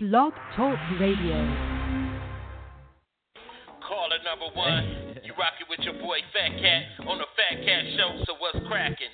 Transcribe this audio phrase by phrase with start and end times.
[0.00, 1.34] Blog Talk Radio.
[3.82, 8.22] Caller number one, you rockin' with your boy Fat Cat on the Fat Cat Show.
[8.24, 9.10] So what's crackin'?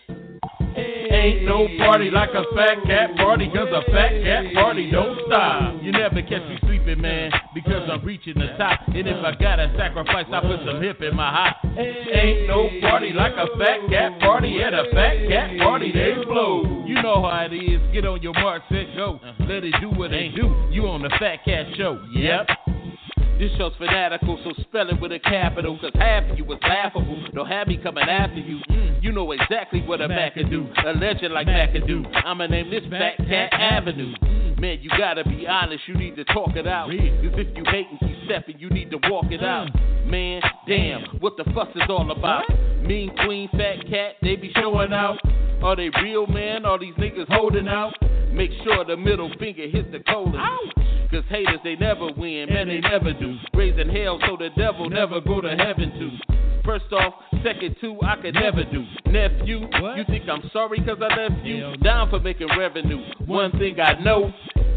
[0.76, 5.82] Ain't no party like a fat cat party, cause a fat cat party don't stop.
[5.82, 8.80] You never catch me man, because I'm reaching the top.
[8.88, 11.56] And if I gotta sacrifice, I put some hip in my hop.
[11.76, 16.84] Ain't no party like a fat cat party at a fat cat party, they blow.
[16.86, 17.80] You know how it is.
[17.92, 19.20] Get on your mark, set, go.
[19.40, 20.68] Let it do what they do.
[20.70, 22.02] You on the Fat Cat Show.
[22.14, 22.48] Yep.
[23.38, 25.76] This show's fanatical, so spell it with a capital.
[25.80, 27.20] Cause half of you was laughable.
[27.34, 28.58] Don't have me coming after you.
[28.70, 30.68] Mm, you know exactly what a Mac can do.
[30.86, 32.04] A legend like Mac can do.
[32.24, 34.14] I'ma name this Fat Cat Avenue.
[34.60, 36.88] Man, you gotta be honest, you need to talk it out.
[36.88, 39.68] Cause if you hate and keep stepping, you need to walk it out.
[40.06, 42.44] Man, damn, what the fuss is all about?
[42.82, 45.18] Mean Queen, Fat Cat, they be showing out.
[45.64, 46.66] Are they real, man?
[46.66, 47.94] Are these niggas holding out?
[48.30, 50.34] Make sure the middle finger hits the colon.
[51.10, 53.38] Cause haters, they never win, man, they never do.
[53.54, 56.34] Raising hell so the devil never go to heaven too.
[56.66, 58.84] First off, second two, I could never do.
[59.06, 59.60] Nephew,
[59.96, 61.76] you think I'm sorry cause I left you?
[61.78, 62.98] Down for making revenue.
[63.24, 64.34] One thing I know,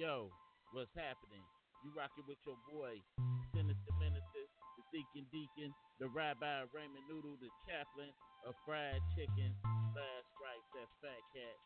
[0.00, 0.32] Yo.
[0.72, 1.44] What's happening?
[1.84, 2.96] You rocking with your boy,
[3.52, 4.44] Sinister Minister,
[4.80, 8.08] the Deacon Deacon, the Rabbi Raymond Noodle, the chaplain
[8.48, 9.52] of fried chicken.
[9.92, 11.56] Last right, that's Fat Cat.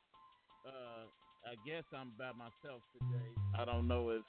[0.66, 1.04] Uh,
[1.46, 3.30] I guess I'm by myself today.
[3.54, 4.26] I don't know if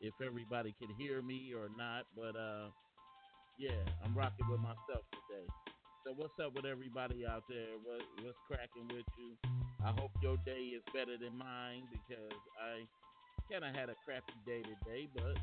[0.00, 2.72] if everybody can hear me or not, but uh,
[3.60, 5.44] yeah, I'm rocking with myself today.
[6.06, 7.76] So what's up with everybody out there?
[7.84, 9.36] What what's cracking with you?
[9.84, 12.88] I hope your day is better than mine because I
[13.50, 15.36] kind of had a crappy day today, but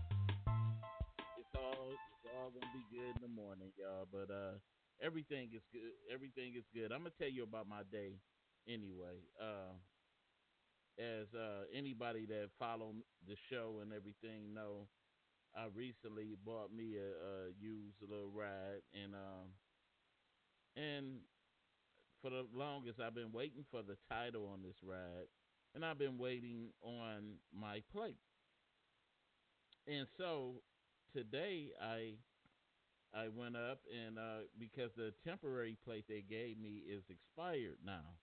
[1.42, 4.06] it's all it's all gonna be good in the morning, y'all.
[4.12, 4.62] But uh,
[5.02, 5.90] everything is good.
[6.14, 6.92] Everything is good.
[6.92, 8.22] I'm gonna tell you about my day
[8.68, 9.26] anyway.
[9.42, 9.74] Uh,
[11.02, 12.94] as uh, anybody that follow
[13.28, 14.88] the show and everything know,
[15.58, 19.50] I recently bought me a, a used little ride, and um,
[20.78, 21.06] and
[22.22, 25.26] for the longest, I've been waiting for the title on this ride,
[25.76, 28.18] and I've been waiting on my plate.
[29.88, 30.62] And so
[31.14, 32.14] today, I
[33.14, 38.18] I went up and uh, because the temporary plate they gave me is expired now,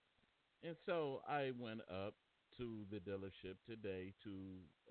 [0.63, 2.15] and so I went up
[2.57, 4.33] to the dealership today to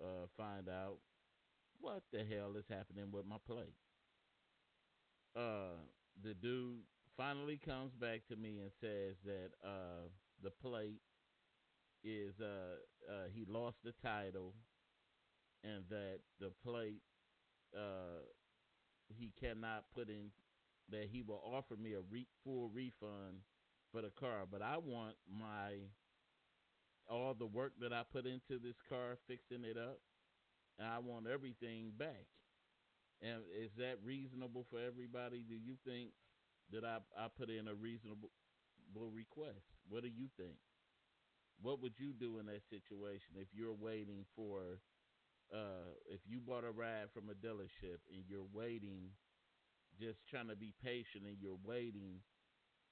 [0.02, 0.98] uh, find out
[1.80, 3.74] what the hell is happening with my plate.
[5.36, 5.78] Uh,
[6.22, 6.82] the dude
[7.16, 10.08] finally comes back to me and says that uh,
[10.42, 11.00] the plate
[12.04, 12.76] is uh,
[13.10, 14.54] uh, he lost the title
[15.64, 17.02] and that the plate
[17.76, 18.22] uh,
[19.08, 20.30] he cannot put in
[20.90, 23.38] that he will offer me a re- full refund
[23.92, 25.74] for the car, but I want my
[27.08, 29.98] all the work that I put into this car fixing it up,
[30.78, 32.26] and I want everything back.
[33.22, 35.44] And is that reasonable for everybody?
[35.48, 36.10] Do you think
[36.72, 38.30] that I I put in a reasonable
[39.12, 39.66] request?
[39.88, 40.56] What do you think?
[41.62, 44.80] What would you do in that situation if you're waiting for
[45.54, 49.10] uh if you bought a ride from a dealership and you're waiting
[50.00, 52.20] just trying to be patient and you're waiting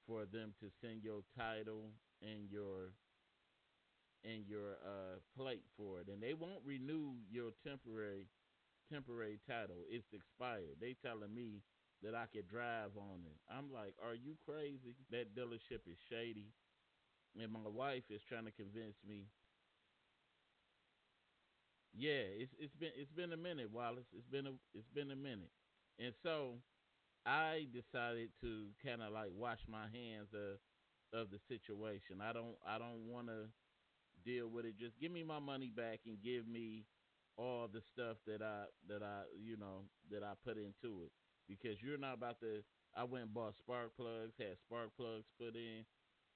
[0.07, 2.93] for them to send your title and your
[4.23, 6.07] and your uh plate for it?
[6.07, 8.27] And they won't renew your temporary
[8.91, 9.83] temporary title.
[9.89, 10.77] It's expired.
[10.81, 11.63] They telling me
[12.03, 13.37] that I could drive on it.
[13.49, 14.95] I'm like are you crazy?
[15.11, 16.53] That dealership is shady
[17.39, 19.27] and my wife is trying to convince me
[21.93, 25.15] yeah it's it's been it's been a minute Wallace it's been a it's been a
[25.15, 25.51] minute
[25.99, 26.55] and so
[27.25, 30.59] I decided to kind of like wash my hands of
[31.13, 33.49] of the situation I don't I don't want to
[34.25, 34.77] deal with it.
[34.79, 36.85] Just give me my money back and give me
[37.37, 41.11] all the stuff that I that I you know that I put into it
[41.49, 42.63] because you're not about to.
[42.95, 45.85] I went and bought spark plugs, had spark plugs put in.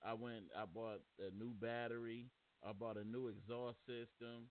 [0.06, 2.30] I went, I bought a new battery.
[2.68, 4.50] I bought a new exhaust system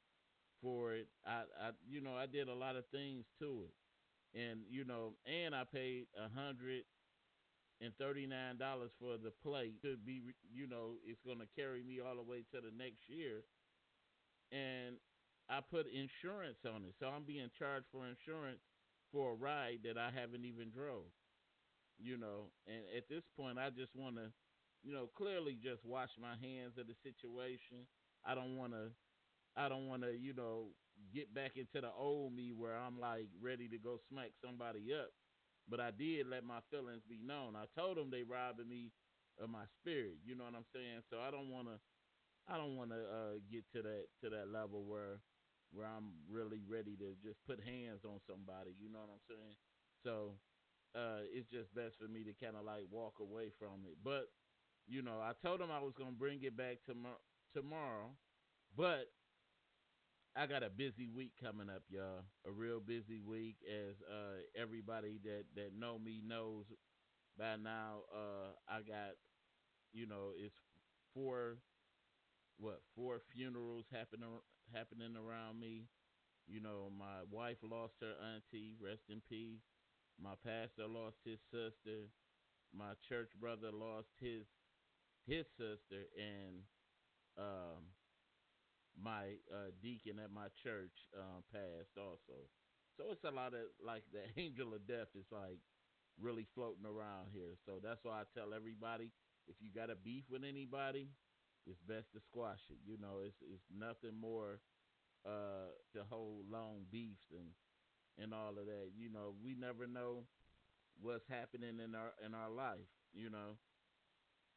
[0.62, 1.08] for it.
[1.26, 5.14] I, I, you know, I did a lot of things to it, and you know,
[5.26, 6.84] and I paid a hundred
[7.80, 10.22] and thirty nine dollars for the plate to be,
[10.52, 13.44] you know, it's gonna carry me all the way to the next year.
[14.52, 14.96] And
[15.48, 18.60] I put insurance on it, so I'm being charged for insurance
[19.12, 21.06] for a ride that I haven't even drove.
[21.98, 24.32] You know, and at this point, I just want to,
[24.84, 27.88] you know, clearly just wash my hands of the situation.
[28.24, 28.92] I don't want to,
[29.56, 30.68] I don't want to, you know,
[31.14, 35.10] get back into the old me where I'm like ready to go smack somebody up.
[35.68, 37.56] But I did let my feelings be known.
[37.56, 38.92] I told them they robbing me
[39.40, 40.20] of my spirit.
[40.24, 41.02] You know what I'm saying?
[41.10, 41.78] So I don't want to,
[42.48, 45.20] I don't want to uh, get to that to that level where
[45.72, 48.76] where I'm really ready to just put hands on somebody.
[48.78, 49.56] You know what I'm saying?
[50.04, 50.38] So
[50.94, 53.98] uh, it's just best for me to kind of like walk away from it.
[54.04, 54.30] But
[54.86, 57.20] you know, I told him I was gonna bring it back tomorrow.
[57.54, 58.10] Tomorrow,
[58.76, 59.06] but
[60.36, 62.24] I got a busy week coming up, y'all.
[62.46, 66.66] A real busy week, as uh, everybody that that know me knows
[67.38, 68.02] by now.
[68.12, 69.14] Uh, I got,
[69.92, 70.56] you know, it's
[71.14, 71.58] four,
[72.58, 74.28] what four funerals happening
[74.74, 75.86] happening around me.
[76.46, 79.62] You know, my wife lost her auntie, rest in peace.
[80.20, 82.10] My pastor lost his sister.
[82.74, 84.46] My church brother lost his
[85.26, 86.62] his sister, and
[87.38, 87.84] um,
[88.96, 92.46] my uh, deacon at my church uh, passed also.
[92.96, 95.58] So it's a lot of like the angel of death is like
[96.20, 97.58] really floating around here.
[97.66, 99.10] So that's why I tell everybody
[99.48, 101.08] if you got a beef with anybody,
[101.66, 102.78] it's best to squash it.
[102.86, 104.60] You know, it's it's nothing more
[105.26, 107.50] uh to hold long beefs and
[108.22, 108.90] and all of that.
[108.96, 110.24] You know, we never know
[111.00, 113.58] what's happening in our in our life, you know.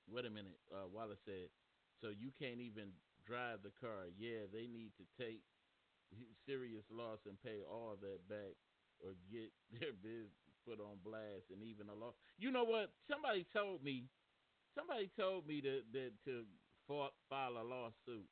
[0.08, 1.50] Wait a minute, uh Wallace said,
[2.02, 2.92] so you can't even
[3.26, 4.08] drive the car.
[4.18, 5.44] Yeah, they need to take
[6.46, 8.56] serious loss and pay all that back
[9.04, 10.34] or get their business
[10.66, 12.14] put on blast and even a law.
[12.38, 12.92] You know what?
[13.10, 14.10] Somebody told me
[14.76, 16.46] somebody told me that that to
[17.30, 18.28] file a lawsuit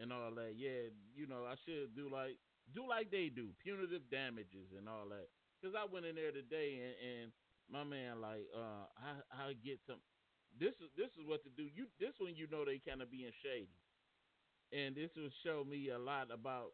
[0.00, 0.54] and all that.
[0.56, 2.38] Yeah, you know, I should do like
[2.74, 5.28] do like they do, punitive damages and all that.
[5.62, 7.32] Cause I went in there today and, and
[7.70, 9.98] my man like, uh, I I get some.
[10.58, 11.64] This is this is what to do.
[11.74, 13.74] You this one you know they kind of being shady,
[14.72, 16.72] and this will show me a lot about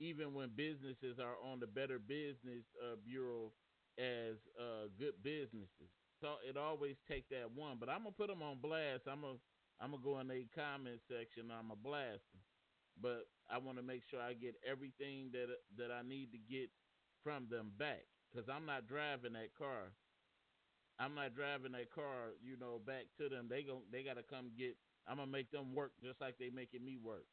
[0.00, 3.52] even when businesses are on the Better Business uh, Bureau
[3.98, 5.90] as uh, good businesses.
[6.20, 9.08] So it always take that one, but I'm gonna put them on blast.
[9.10, 9.40] I'm gonna
[9.80, 11.50] I'm gonna go in the comment section.
[11.52, 12.42] I'm gonna blast them
[13.00, 16.70] but I want to make sure I get everything that that I need to get
[17.24, 19.92] from them back because I'm not driving that car.
[21.00, 23.48] I'm not driving that car, you know, back to them.
[23.48, 24.76] They go, they gotta come get.
[25.08, 27.24] I'm gonna make them work just like they making me work.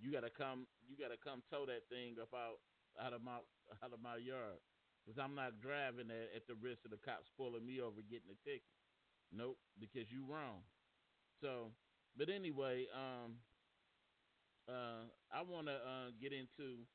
[0.00, 2.64] You gotta come, you gotta come tow that thing up out
[2.96, 3.44] out of my
[3.84, 4.58] out of my yard
[5.04, 8.32] because I'm not driving at, at the risk of the cops pulling me over getting
[8.32, 8.64] a ticket.
[9.32, 10.64] Nope, because you wrong.
[11.40, 11.72] So,
[12.16, 13.36] but anyway, um,
[14.68, 16.88] uh, I want to uh, get into.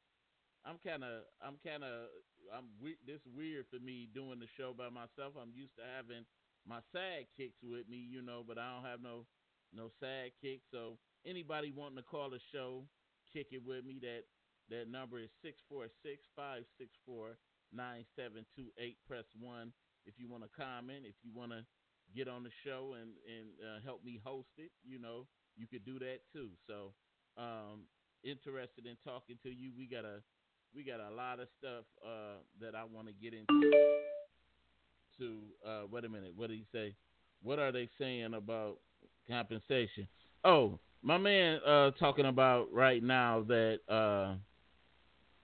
[0.66, 2.10] I'm kind of, I'm kind of,
[2.54, 5.34] I'm we- this weird for me doing the show by myself.
[5.40, 6.26] I'm used to having
[6.66, 9.28] my sidekicks with me, you know, but I don't have no,
[9.74, 10.66] no sidekicks.
[10.72, 12.90] So anybody wanting to call the show,
[13.32, 14.00] kick it with me.
[14.02, 14.24] That
[14.70, 17.38] that number is six four six five six four
[17.72, 18.98] nine seven two eight.
[19.08, 19.72] Press one
[20.06, 21.06] if you want to comment.
[21.06, 21.66] If you want to
[22.16, 25.86] get on the show and and uh, help me host it, you know, you could
[25.86, 26.50] do that too.
[26.68, 26.94] So
[27.38, 27.86] um,
[28.24, 29.72] interested in talking to you.
[29.78, 30.22] We got a
[30.76, 33.72] we got a lot of stuff uh, that I want to get into.
[35.18, 36.94] To uh, wait a minute, what did he say?
[37.42, 38.80] What are they saying about
[39.30, 40.08] compensation?
[40.44, 44.36] Oh, my man uh, talking about right now that uh,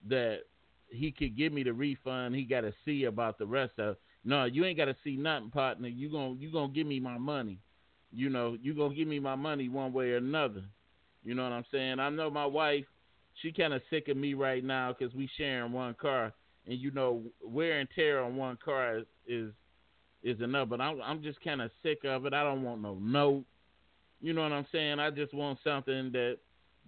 [0.08, 0.40] that
[0.90, 2.34] he could give me the refund.
[2.34, 3.96] He got to see about the rest of.
[4.24, 5.88] No, you ain't got to see nothing, partner.
[5.88, 7.58] You gonna you gonna give me my money.
[8.12, 10.64] You know, you gonna give me my money one way or another.
[11.24, 11.98] You know what I'm saying?
[11.98, 12.84] I know my wife,
[13.40, 16.32] she kind of sick of me right now because we sharing one car,
[16.66, 19.52] and you know wear and tear on one car is is,
[20.22, 20.68] is enough.
[20.68, 22.34] But I'm I'm just kind of sick of it.
[22.34, 23.44] I don't want no note.
[24.20, 25.00] You know what I'm saying?
[25.00, 26.38] I just want something that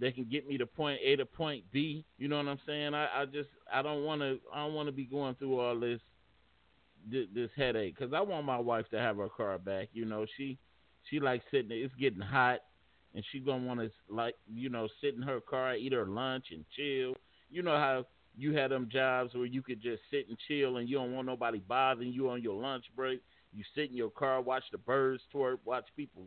[0.01, 2.05] that can get me to point A to point B.
[2.19, 2.95] You know what I'm saying?
[2.95, 5.79] I, I just I don't want to I don't want to be going through all
[5.79, 6.01] this
[7.11, 9.89] this, this headache because I want my wife to have her car back.
[9.93, 10.59] You know she
[11.11, 11.71] she likes sitting.
[11.71, 12.61] It's getting hot
[13.15, 16.47] and she gonna want to like you know sit in her car, eat her lunch,
[16.51, 17.15] and chill.
[17.51, 18.07] You know how
[18.37, 21.27] you had them jobs where you could just sit and chill, and you don't want
[21.27, 23.23] nobody bothering you on your lunch break.
[23.53, 26.27] You sit in your car, watch the birds twerk, watch people,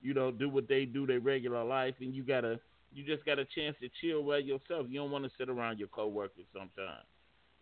[0.00, 2.60] you know, do what they do their regular life, and you gotta
[2.92, 4.86] you just got a chance to chill by yourself.
[4.88, 7.06] You don't want to sit around your coworkers sometimes,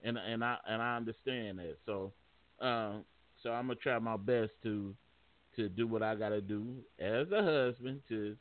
[0.04, 1.78] and and I and I understand that.
[1.87, 2.12] So,
[2.61, 2.99] uh,
[3.42, 4.95] so I'm gonna try my best to
[5.56, 8.37] to do what I got to do as a husband to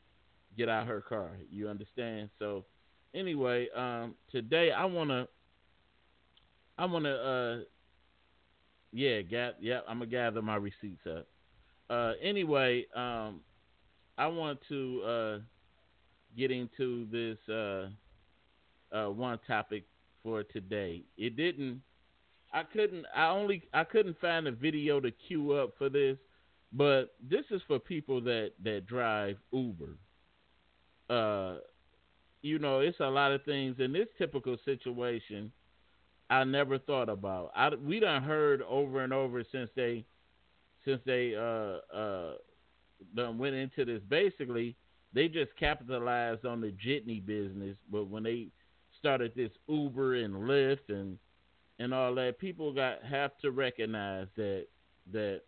[0.56, 1.32] get out her car.
[1.50, 2.30] You understand?
[2.38, 2.64] So
[3.14, 5.28] anyway, um, today I wanna
[6.78, 7.56] I wanna uh,
[8.92, 9.20] yeah,
[9.60, 11.26] yeah, I'm gonna gather my receipts up.
[11.88, 13.40] Uh, anyway, um,
[14.18, 15.38] I want to uh,
[16.36, 17.88] get into this uh,
[18.96, 19.84] uh, one topic
[20.22, 21.04] for today.
[21.16, 21.82] It didn't.
[22.52, 23.04] I couldn't.
[23.14, 23.62] I only.
[23.74, 26.16] I couldn't find a video to queue up for this,
[26.72, 29.98] but this is for people that that drive Uber.
[31.08, 31.56] Uh,
[32.42, 35.52] you know, it's a lot of things in this typical situation.
[36.28, 37.52] I never thought about.
[37.54, 40.04] I we done heard over and over since they
[40.84, 42.34] since they uh uh
[43.14, 44.02] done went into this.
[44.08, 44.76] Basically,
[45.12, 48.48] they just capitalized on the jitney business, but when they
[48.98, 51.18] started this Uber and Lyft and
[51.78, 54.66] and all that, people got have to recognize that
[55.12, 55.42] that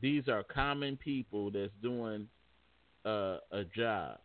[0.00, 2.28] these are common people that's doing
[3.04, 4.18] uh, a job,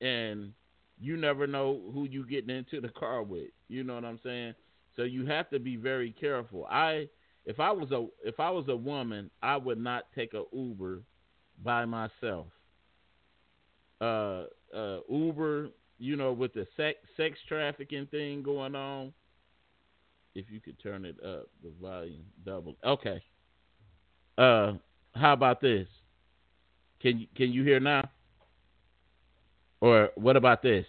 [0.00, 0.52] and
[1.00, 3.50] you never know who you getting into the car with.
[3.68, 4.54] You know what I'm saying?
[4.96, 6.66] So you have to be very careful.
[6.66, 7.08] I
[7.46, 11.02] if I was a if I was a woman, I would not take a Uber
[11.64, 12.46] by myself.
[14.00, 19.12] Uh, uh, Uber, you know, with the sex sex trafficking thing going on.
[20.34, 22.76] If you could turn it up, the volume double.
[22.84, 23.22] Okay.
[24.36, 24.74] Uh,
[25.14, 25.88] how about this?
[27.00, 28.08] Can can you hear now?
[29.80, 30.86] Or what about this?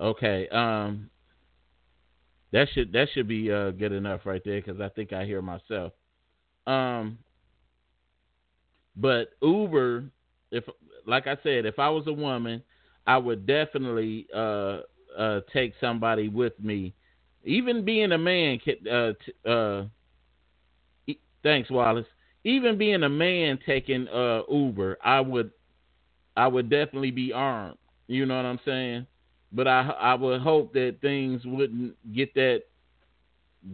[0.00, 0.48] Okay.
[0.48, 1.10] Um,
[2.52, 5.42] that should that should be uh, good enough right there because I think I hear
[5.42, 5.92] myself.
[6.66, 7.18] Um,
[8.96, 10.04] but Uber,
[10.50, 10.64] if
[11.06, 12.62] like I said, if I was a woman,
[13.06, 14.80] I would definitely uh,
[15.16, 16.94] uh, take somebody with me.
[17.44, 18.58] Even being a man,
[18.90, 19.84] uh, t- uh,
[21.42, 22.06] thanks Wallace.
[22.44, 25.50] Even being a man taking uh, Uber, I would,
[26.36, 27.76] I would definitely be armed.
[28.06, 29.06] You know what I'm saying?
[29.52, 32.62] but I I would hope that things wouldn't get that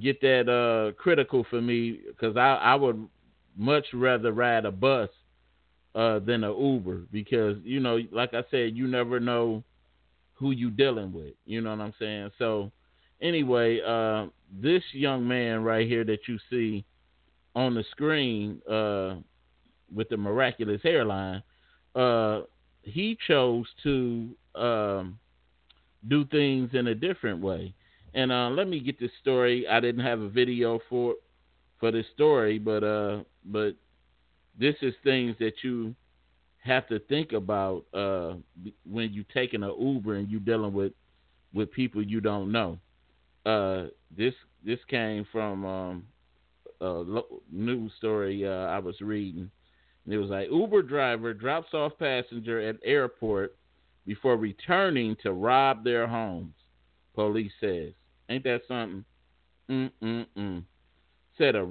[0.01, 3.09] get that uh critical for me because I I would
[3.57, 5.09] much rather ride a bus
[5.95, 9.63] uh than a Uber because you know like I said you never know
[10.35, 12.71] who you dealing with you know what I'm saying so
[13.21, 16.85] anyway uh this young man right here that you see
[17.55, 19.15] on the screen uh
[19.95, 21.43] with the miraculous hairline
[21.95, 22.41] uh
[22.83, 25.19] he chose to um
[26.09, 27.75] do things in a different way.
[28.15, 29.67] And uh, let me get this story.
[29.67, 31.15] I didn't have a video for
[31.81, 33.73] for this story, but uh, but
[34.59, 35.95] this is things that you
[36.63, 38.35] have to think about uh,
[38.89, 40.93] when you're taking an Uber and you're dealing with
[41.53, 42.79] with people you don't know.
[43.45, 44.35] Uh, this
[44.65, 46.05] this came from um,
[46.85, 49.51] a news story uh, I was reading.
[50.05, 53.57] And it was like Uber driver drops off passenger at airport
[54.07, 56.55] before returning to rob their homes,
[57.15, 57.93] police says.
[58.29, 59.05] Ain't that something?
[59.71, 60.63] Mm-mm-mm.
[61.39, 61.65] Said a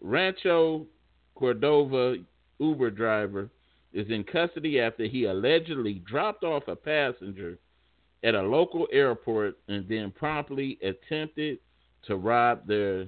[0.00, 0.86] Rancho
[1.34, 2.16] Cordova
[2.58, 3.50] Uber driver
[3.92, 7.58] is in custody after he allegedly dropped off a passenger
[8.22, 11.58] at a local airport and then promptly attempted
[12.06, 13.06] to rob their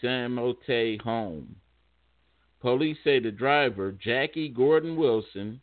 [0.00, 1.56] San Mateo home.
[2.60, 5.60] Police say the driver, Jackie Gordon Wilson,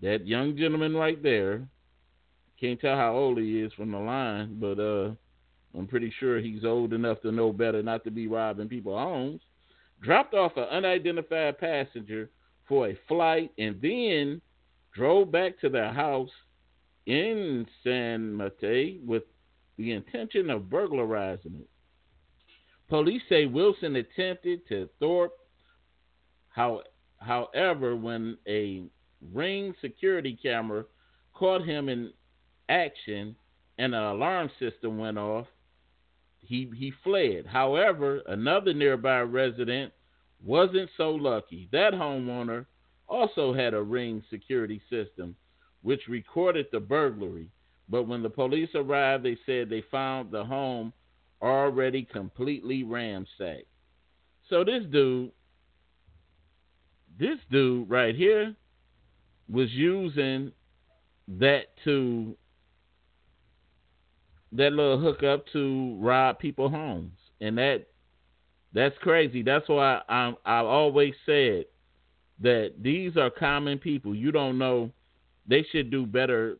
[0.00, 1.66] that young gentleman right there,
[2.60, 5.12] can't tell how old he is from the line, but uh,
[5.76, 9.40] I'm pretty sure he's old enough to know better not to be robbing people's homes.
[10.02, 12.30] Dropped off an unidentified passenger
[12.68, 14.40] for a flight and then
[14.94, 16.30] drove back to their house
[17.06, 19.24] in San Mateo with
[19.76, 21.68] the intention of burglarizing it.
[22.90, 25.30] Police say Wilson attempted to thwart.
[26.48, 26.82] How,
[27.18, 28.82] however, when a
[29.32, 30.84] ring security camera
[31.32, 32.12] caught him in
[32.68, 33.36] action
[33.78, 35.46] and an alarm system went off.
[36.40, 37.46] He he fled.
[37.46, 39.92] However, another nearby resident
[40.42, 41.68] wasn't so lucky.
[41.72, 42.66] That homeowner
[43.08, 45.36] also had a ring security system
[45.82, 47.48] which recorded the burglary.
[47.88, 50.92] But when the police arrived, they said they found the home
[51.42, 53.66] already completely ransacked.
[54.48, 55.32] So this dude,
[57.18, 58.54] this dude right here,
[59.48, 60.52] was using
[61.28, 62.36] that to
[64.52, 67.86] that little hookup to rob people homes, and that
[68.72, 69.42] that's crazy.
[69.42, 71.66] That's why I I've always said
[72.40, 74.14] that these are common people.
[74.14, 74.90] You don't know.
[75.46, 76.58] They should do better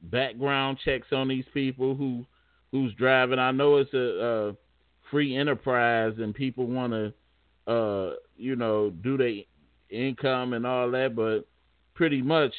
[0.00, 2.24] background checks on these people who
[2.72, 3.38] who's driving.
[3.38, 4.56] I know it's a, a
[5.10, 9.42] free enterprise and people want to, uh, you know, do their
[9.90, 11.46] income and all that, but
[11.94, 12.52] pretty much,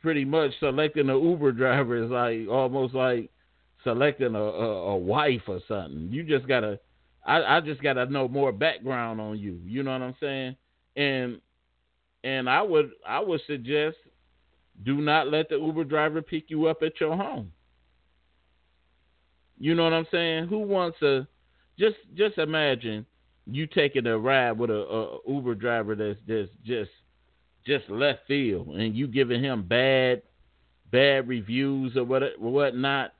[0.00, 3.30] pretty much selecting an Uber driver is like almost like
[3.84, 6.08] selecting a, a, a wife or something.
[6.10, 6.78] You just gotta,
[7.24, 9.60] I, I just gotta know more background on you.
[9.64, 10.56] You know what I'm saying?
[10.96, 11.40] And
[12.24, 13.96] and I would I would suggest
[14.84, 17.52] do not let the Uber driver pick you up at your home.
[19.58, 20.48] You know what I'm saying?
[20.48, 21.26] Who wants a
[21.78, 23.06] just just imagine
[23.46, 26.90] you taking a ride with a, a Uber driver that's that's just
[27.66, 30.22] just left field and you giving him bad
[30.90, 33.12] bad reviews or what whatnot,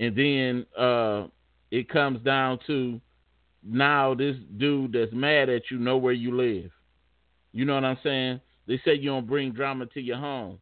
[0.00, 1.26] and then uh,
[1.70, 3.00] it comes down to
[3.62, 6.70] now this dude that's mad at you know where you live.
[7.52, 8.40] You know what I'm saying?
[8.66, 10.58] They say you don't bring drama to your home,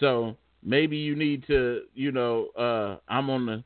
[0.00, 3.64] so maybe you need to, you know, uh, I'm on the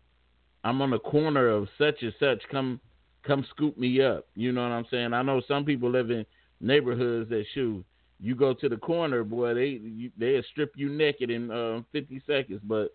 [0.69, 2.43] I'm on the corner of such and such.
[2.51, 2.79] Come
[3.27, 4.27] come scoop me up.
[4.35, 5.15] You know what I'm saying?
[5.15, 6.27] I know some people live in
[6.61, 7.85] neighborhoods that shoot.
[8.21, 12.61] You go to the corner, boy, they they'll strip you naked in uh, 50 seconds.
[12.63, 12.95] But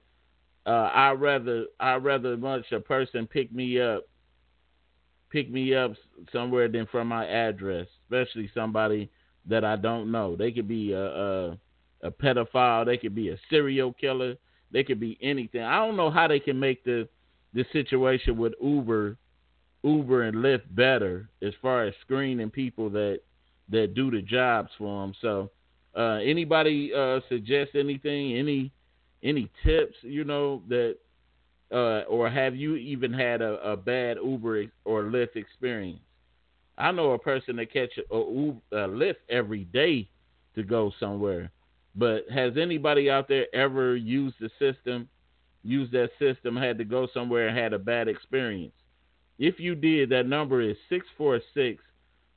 [0.68, 4.04] uh, I rather I rather much a person pick me up,
[5.32, 5.94] pick me up
[6.32, 9.10] somewhere than from my address, especially somebody
[9.48, 10.36] that I don't know.
[10.36, 11.58] They could be a, a
[12.04, 14.36] a pedophile, they could be a serial killer,
[14.72, 15.64] they could be anything.
[15.64, 17.08] I don't know how they can make the
[17.54, 19.18] the situation with Uber
[19.84, 23.20] Uber and Lyft better as far as screening people that
[23.70, 25.14] that do the jobs for them.
[25.22, 25.52] So,
[25.96, 28.38] uh, anybody uh, suggest anything?
[28.38, 28.72] Any
[29.24, 29.96] any tips?
[30.02, 30.98] You know that,
[31.72, 36.00] uh, or have you even had a, a, bad Uber or Lyft experience?
[36.78, 40.10] I know a person that catch a, Uber, a Lyft every day
[40.56, 41.52] to go somewhere,
[41.96, 45.08] but has anybody out there ever used the system,
[45.64, 48.74] used that system, had to go somewhere and had a bad experience?
[49.40, 51.84] If you did, that number is 646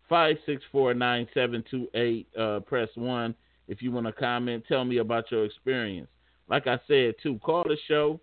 [0.09, 2.29] 564 9728.
[2.39, 3.35] Uh, press 1
[3.69, 4.65] if you want to comment.
[4.69, 6.09] Tell me about your experience.
[6.49, 8.21] Like I said, too, call the show.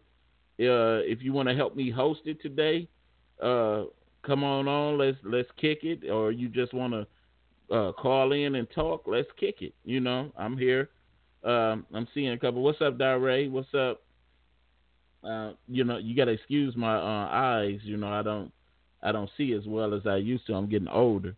[0.60, 2.88] Uh, if you want to help me host it today,
[3.42, 3.86] uh,
[4.26, 4.98] come on on.
[4.98, 6.10] Let's let's kick it.
[6.10, 9.04] Or you just want to uh, call in and talk.
[9.08, 9.74] Let's kick it.
[9.84, 10.90] You know, I'm here.
[11.44, 12.62] Um, I'm seeing a couple.
[12.62, 13.50] What's up, Dare?
[13.50, 14.02] What's up?
[15.24, 17.80] Uh, you know, you got to excuse my uh, eyes.
[17.84, 18.52] You know, I don't
[19.02, 20.54] I don't see as well as I used to.
[20.54, 21.36] I'm getting older,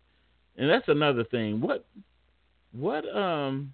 [0.56, 1.60] and that's another thing.
[1.60, 1.84] What
[2.72, 3.72] what um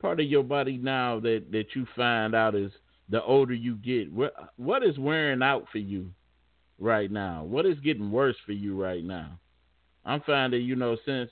[0.00, 2.72] part of your body now that that you find out is
[3.08, 4.12] the older you get?
[4.12, 6.10] What what is wearing out for you
[6.78, 7.44] right now?
[7.44, 9.38] What is getting worse for you right now?
[10.04, 11.30] I'm finding you know since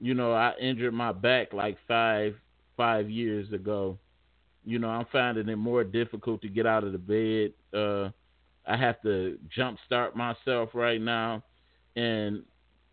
[0.00, 2.34] you know I injured my back like five
[2.76, 3.98] five years ago.
[4.64, 7.52] You know, I'm finding it more difficult to get out of the bed.
[7.78, 8.10] Uh,
[8.66, 11.42] I have to jump start myself right now,
[11.96, 12.42] and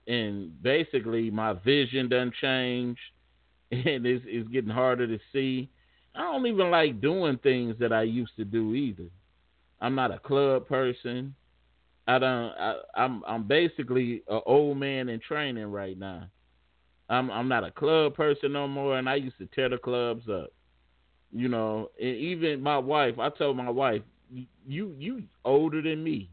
[0.08, 2.98] and basically my vision doesn't change,
[3.72, 5.70] and it's, it's getting harder to see.
[6.16, 9.10] I don't even like doing things that I used to do either.
[9.80, 11.36] I'm not a club person.
[12.08, 12.52] I don't.
[12.58, 16.28] I, I'm I'm basically an old man in training right now.
[17.10, 20.28] I'm I'm not a club person no more, and I used to tear the clubs
[20.30, 20.52] up.
[21.32, 23.20] You know, and even my wife.
[23.20, 24.02] I told my wife,
[24.66, 26.30] you you older than me,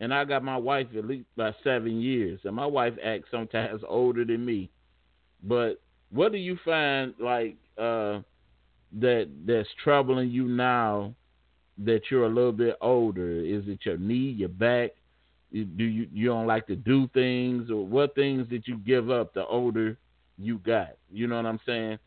[0.00, 3.82] and I got my wife at least by seven years, and my wife acts sometimes
[3.88, 4.70] older than me.
[5.42, 8.20] But what do you find like uh,
[9.00, 11.14] that that's troubling you now
[11.78, 13.30] that you're a little bit older?
[13.30, 14.90] Is it your knee, your back?
[15.52, 19.34] Do you you don't like to do things, or what things did you give up
[19.34, 19.98] the older
[20.38, 20.96] you got?
[21.10, 21.98] You know what I'm saying?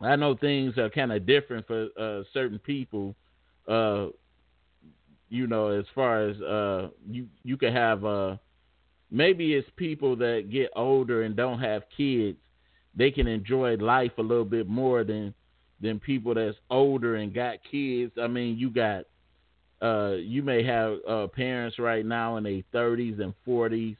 [0.00, 3.14] I know things are kind of different for uh, certain people
[3.68, 4.08] uh,
[5.28, 8.36] you know, as far as uh, you you could have uh,
[9.10, 12.38] maybe it's people that get older and don't have kids,
[12.94, 15.34] they can enjoy life a little bit more than
[15.80, 18.12] than people that's older and got kids.
[18.20, 19.04] I mean, you got
[19.82, 23.96] uh, you may have uh, parents right now in their 30s and 40s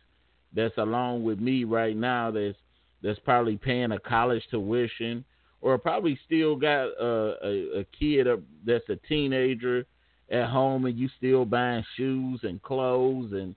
[0.55, 2.57] that's along with me right now that's
[3.03, 5.25] that's probably paying a college tuition
[5.67, 8.29] or probably still got a, a, a kid
[8.65, 9.85] that's a teenager
[10.31, 13.57] at home and you still buying shoes and clothes and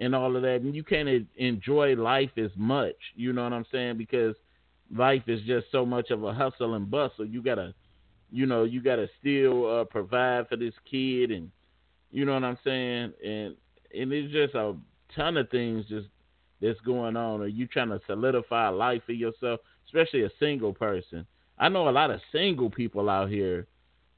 [0.00, 0.60] and all of that.
[0.62, 3.96] And you can't enjoy life as much you know what i'm saying?
[3.96, 4.34] Because
[4.92, 7.24] life is just so much of a hustle and bustle.
[7.24, 7.72] You gotta
[8.32, 11.52] you know you gotta still uh, provide for this kid and
[12.10, 13.12] you know what i'm saying?
[13.24, 13.54] And
[13.96, 14.74] and it's just a
[15.14, 16.08] ton of things just
[16.60, 17.40] that's going on.
[17.40, 21.26] Are you trying to solidify life for yourself especially a single person.
[21.58, 23.66] I know a lot of single people out here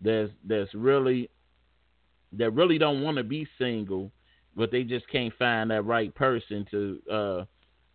[0.00, 1.30] that's that's really
[2.32, 4.10] that really don't want to be single.
[4.56, 7.44] but they just can't find that right person to uh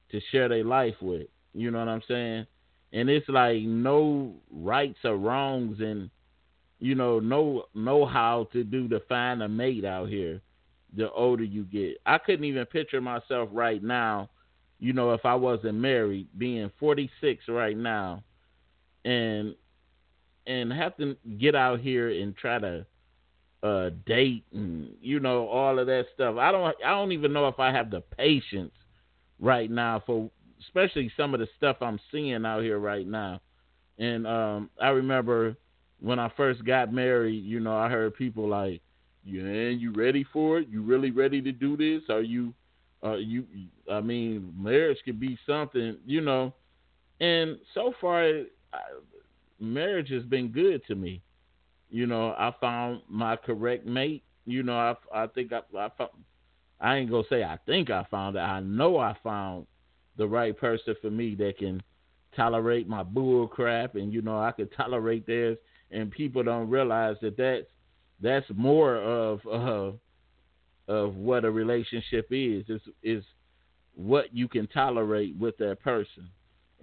[0.10, 1.28] to share their life with.
[1.54, 2.48] You know what I'm saying?
[2.94, 6.10] And it's like no rights or wrongs and
[6.80, 10.42] you know, no know how to do to find a mate out here
[10.96, 11.98] the older you get.
[12.06, 14.30] I couldn't even picture myself right now,
[14.80, 18.24] you know, if I wasn't married, being 46 right now
[19.06, 19.56] and
[20.46, 22.86] and have to get out here and try to
[23.63, 26.38] uh date and you know all of that stuff.
[26.38, 28.74] I don't I don't even know if I have the patience
[29.39, 30.30] right now for
[30.62, 33.42] especially some of the stuff I'm seeing out here right now.
[33.98, 35.56] And um I remember
[36.02, 38.82] when I first got married, you know, I heard people like,
[39.24, 40.68] "Yeah, you ready for it?
[40.68, 42.02] You really ready to do this?
[42.10, 42.54] Are you
[43.04, 43.46] uh you
[43.89, 46.54] I mean, marriage could be something, you know."
[47.22, 48.44] And so far
[49.60, 51.22] marriage has been good to me.
[51.90, 54.24] You know, I found my correct mate.
[54.46, 56.12] You know, I I think I I found,
[56.82, 58.40] I ain't gonna say I think I found it.
[58.40, 59.68] I know I found
[60.18, 61.82] the right person for me that can
[62.36, 65.58] tolerate my bull crap, and you know I can tolerate theirs.
[65.92, 67.68] And people don't realize that that's
[68.20, 69.92] that's more of uh,
[70.92, 72.66] of what a relationship is.
[72.68, 73.24] Is is
[73.96, 76.30] what you can tolerate with that person,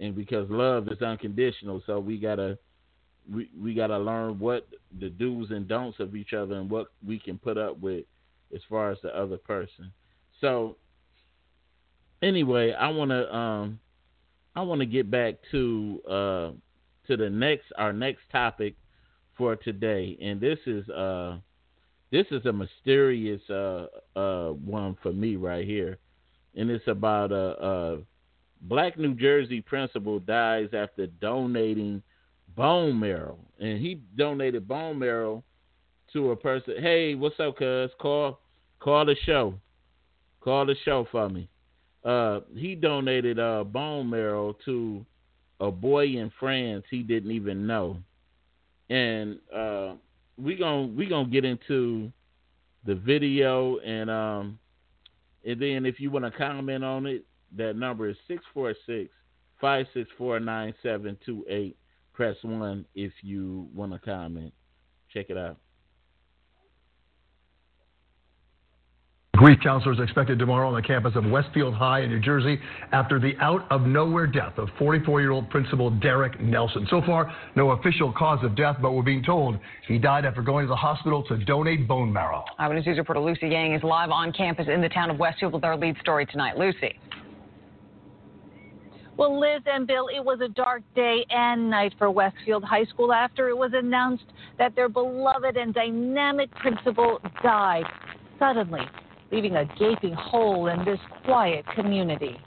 [0.01, 2.57] and because love is unconditional, so we gotta
[3.31, 4.67] we we gotta learn what
[4.99, 8.05] the do's and don'ts of each other and what we can put up with
[8.53, 9.93] as far as the other person.
[10.41, 10.75] So
[12.21, 13.79] anyway, I wanna um
[14.55, 16.51] I wanna get back to uh
[17.07, 18.75] to the next our next topic
[19.37, 21.37] for today, and this is uh
[22.11, 23.85] this is a mysterious uh
[24.15, 25.99] uh one for me right here,
[26.55, 27.97] and it's about a, a
[28.61, 32.01] black New Jersey principal dies after donating
[32.55, 35.43] bone marrow, and he donated bone marrow
[36.13, 36.75] to a person.
[36.79, 37.91] Hey, what's up, cuz?
[37.99, 38.39] Call
[38.79, 39.53] call the show.
[40.41, 41.47] Call the show for me.
[42.03, 45.05] Uh, he donated uh, bone marrow to
[45.59, 47.97] a boy in France he didn't even know,
[48.89, 49.93] and uh,
[50.37, 52.11] we gonna we gonna get into
[52.85, 54.57] the video and um
[55.45, 59.13] and then if you want to comment on it, that number is 646
[59.59, 61.77] 564 9728
[62.13, 64.53] press one if you want to comment.
[65.13, 65.57] Check it out.
[69.41, 72.59] Grief counselors expected tomorrow on the campus of Westfield High in New Jersey
[72.91, 76.85] after the out of nowhere death of 44 year old principal Derek Nelson.
[76.91, 80.65] So far, no official cause of death, but we're being told he died after going
[80.65, 82.45] to the hospital to donate bone marrow.
[82.59, 85.63] Eyewitness News reporter Lucy Yang is live on campus in the town of Westfield with
[85.63, 86.55] our lead story tonight.
[86.55, 86.99] Lucy.
[89.17, 93.13] Well, Liz and Bill, it was a dark day and night for Westfield High School
[93.13, 94.23] after it was announced
[94.57, 97.83] that their beloved and dynamic principal died
[98.39, 98.81] suddenly,
[99.31, 102.37] leaving a gaping hole in this quiet community.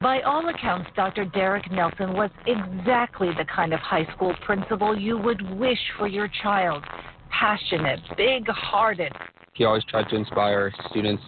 [0.00, 1.26] By all accounts, Dr.
[1.26, 6.30] Derek Nelson was exactly the kind of high school principal you would wish for your
[6.42, 6.82] child.
[7.28, 9.12] Passionate, big hearted.
[9.52, 11.22] He always tried to inspire students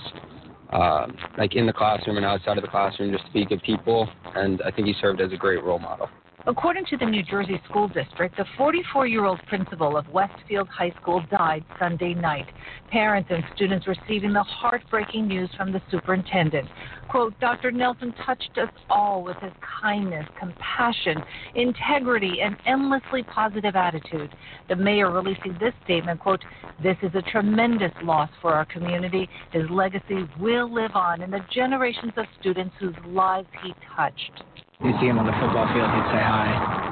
[0.72, 1.06] uh,
[1.38, 4.08] like in the classroom and outside of the classroom, just to be good people.
[4.34, 6.08] And I think he served as a great role model.
[6.44, 10.92] According to the New Jersey School District, the 44 year old principal of Westfield High
[11.00, 12.46] School died Sunday night.
[12.90, 16.68] Parents and students receiving the heartbreaking news from the superintendent.
[17.08, 17.70] Quote, Dr.
[17.70, 21.22] Nelson touched us all with his kindness, compassion,
[21.54, 24.34] integrity, and endlessly positive attitude.
[24.68, 26.44] The mayor releasing this statement, quote,
[26.82, 29.28] This is a tremendous loss for our community.
[29.52, 34.42] His legacy will live on in the generations of students whose lives he touched.
[34.84, 36.82] You see him on the football field, he'd say hi.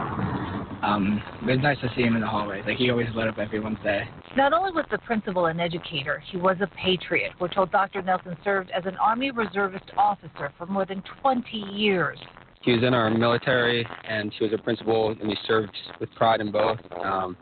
[0.82, 2.62] Um, it was nice to see him in the hallways.
[2.64, 4.02] Like he always lit up everyone's day.
[4.36, 7.32] Not only was the principal an educator, he was a patriot.
[7.40, 8.00] We're told Dr.
[8.00, 12.18] Nelson served as an Army reservist officer for more than 20 years.
[12.62, 16.40] He was in our military, and he was a principal, and he served with pride
[16.40, 16.78] in both.
[17.04, 17.36] Um,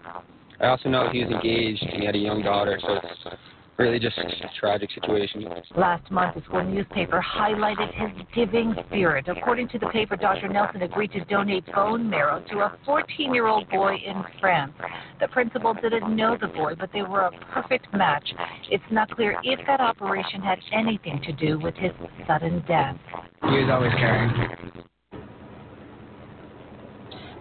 [0.60, 3.36] I also know he was engaged, and he had a young daughter, so it's
[3.78, 4.24] really just a
[4.58, 5.46] tragic situation.
[5.76, 9.26] Last month, the school newspaper highlighted his giving spirit.
[9.28, 10.48] According to the paper, Dr.
[10.48, 14.72] Nelson agreed to donate bone marrow to a 14 year old boy in France.
[15.20, 18.28] The principal didn't know the boy, but they were a perfect match.
[18.70, 21.92] It's not clear if that operation had anything to do with his
[22.26, 22.96] sudden death.
[23.42, 24.88] He was always caring.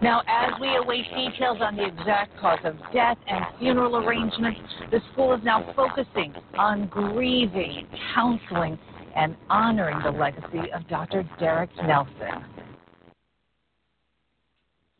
[0.01, 4.59] Now, as we await details on the exact cause of death and funeral arrangements,
[4.91, 8.77] the school is now focusing on grieving, counseling,
[9.15, 11.27] and honoring the legacy of Dr.
[11.39, 12.45] Derek Nelson.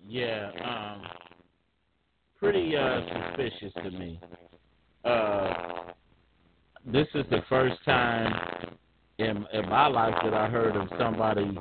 [0.08, 1.04] Yeah, um,
[2.40, 4.20] pretty uh, suspicious to me.
[5.06, 5.54] Uh,
[6.86, 8.34] this is the first time
[9.20, 11.58] in in my life that I heard of somebody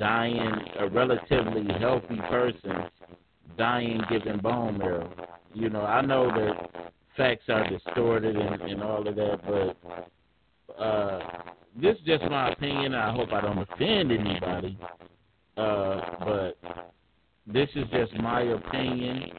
[0.00, 2.84] dying, a relatively healthy person
[3.56, 5.12] dying given bone marrow.
[5.52, 11.20] You know, I know that facts are distorted and, and all of that, but uh,
[11.80, 12.94] this is just my opinion.
[12.94, 14.78] I hope I don't offend anybody,
[15.58, 16.52] uh, but
[17.46, 19.30] this is just my opinion,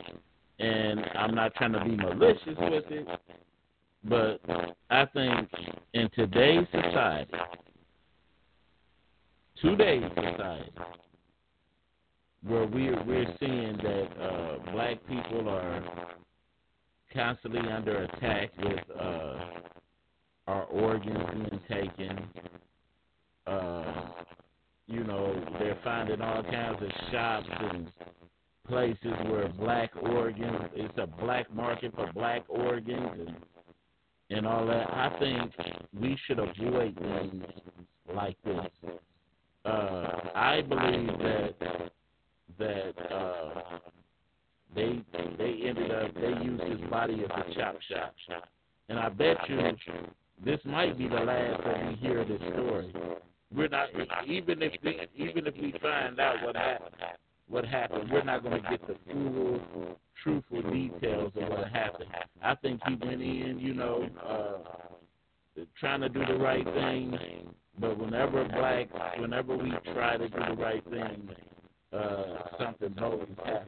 [0.60, 3.08] and I'm not trying to be malicious with it.
[4.04, 4.42] But
[4.90, 5.50] I think
[5.94, 7.34] in today's society,
[9.62, 10.72] today's society,
[12.44, 15.84] where we're we're seeing that uh, black people are
[17.14, 19.40] constantly under attack with uh,
[20.48, 22.20] our organs being taken.
[23.48, 24.10] Uh,
[24.88, 27.92] you know, they're finding all kinds of shops and
[28.68, 33.36] places where black organs, it's a black market for black organs and
[34.32, 34.90] and all that.
[34.90, 35.52] I think
[36.00, 37.44] we should avoid things
[38.16, 38.92] like this.
[39.64, 41.92] Uh, I believe that
[42.58, 43.62] that uh,
[44.76, 45.02] they
[45.38, 48.14] they ended up they used his body as a chop shop,
[48.90, 49.60] and I bet you
[50.44, 52.94] this might be the last that we hear this story.
[53.54, 53.90] We're not
[54.28, 56.96] even if we, even if we find out what happened,
[57.48, 62.10] what happened, we're not going to get the full, truthful details of what happened.
[62.42, 67.98] I think he went in, you know, uh, trying to do the right thing, but
[67.98, 68.88] whenever black,
[69.20, 71.30] whenever we try to do the right thing,
[71.94, 73.68] uh, something always happens.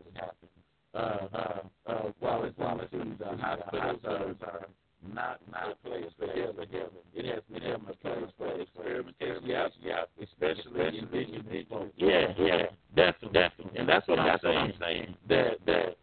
[0.94, 4.68] Uh, uh, uh, Wallace, Wallace, the hospitals are
[5.14, 6.68] not not a place for heaven.
[7.16, 9.44] It has become a place for experimentation.
[9.44, 11.92] Yeah, yeah, especially in individuals.
[11.98, 14.20] Yeah, yeah, definitely, definitely, and that's what.
[14.20, 15.96] I'm saying that that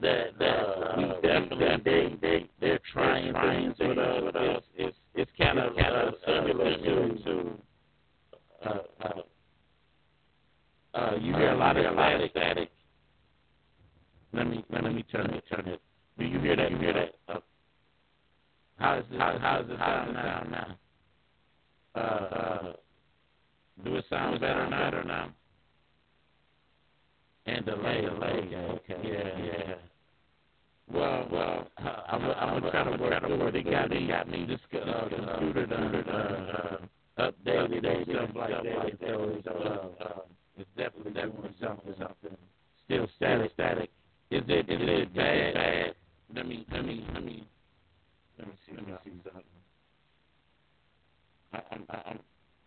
[0.00, 4.22] that that uh, we definitely they they they're trying things with us.
[4.34, 7.52] It's it's, it's kind of kind of similar to to.
[8.64, 9.20] Uh, uh,
[10.94, 12.30] uh, you hear a lot of static.
[12.32, 12.70] static.
[14.32, 15.80] Let me let me turn it turn it.
[16.18, 16.70] Do you hear that?
[16.70, 17.14] You hear that?
[17.28, 17.40] Uh,
[18.78, 19.18] how is it?
[19.18, 20.46] How, how does it sound now?
[20.50, 20.78] now?
[21.94, 22.72] Uh, uh,
[23.84, 25.30] do it sound better now or now?
[27.48, 28.40] And delay, delay.
[28.44, 29.00] Okay, okay.
[29.02, 29.74] yeah, yeah.
[30.92, 34.44] Well, well, I'm, I'm gonna try to work out what they got me, got me
[34.44, 36.76] this uh, computer done, uh,
[37.16, 38.92] uh, updated and stuff like that.
[39.00, 40.20] So it's, uh, uh,
[40.58, 42.36] it's definitely definitely something, something.
[42.84, 43.90] Still static, static.
[44.30, 45.54] Is it, is it bad?
[45.54, 45.94] Bad.
[46.34, 47.48] Let me, let me, let me.
[48.38, 48.76] Let me see.
[48.76, 49.42] Let me see something.
[51.54, 52.16] I, I, I,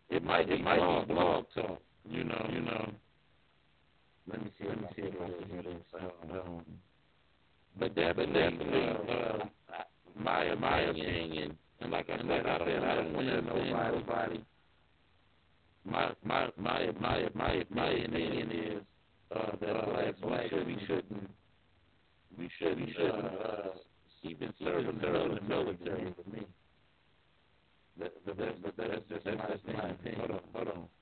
[0.10, 1.82] it might it might blog, be blog talk.
[2.10, 2.91] You know, you know.
[4.27, 4.67] Let me see.
[4.67, 5.84] Let me see if I can hear this.
[6.31, 6.63] Um,
[7.79, 9.45] but definitely, uh,
[10.15, 14.43] my my opinion, and like I said, I said I don't want to know nobody.
[15.86, 18.84] My my my my my my opinion is
[19.36, 21.29] uh, that uh, black black we shouldn't
[22.38, 23.69] we shouldn't we shouldn't uh,
[24.23, 26.45] even serve in the military for me.
[27.99, 30.19] That, that, that, that's just that's just my opinion.
[30.19, 31.00] Hold on, hold on.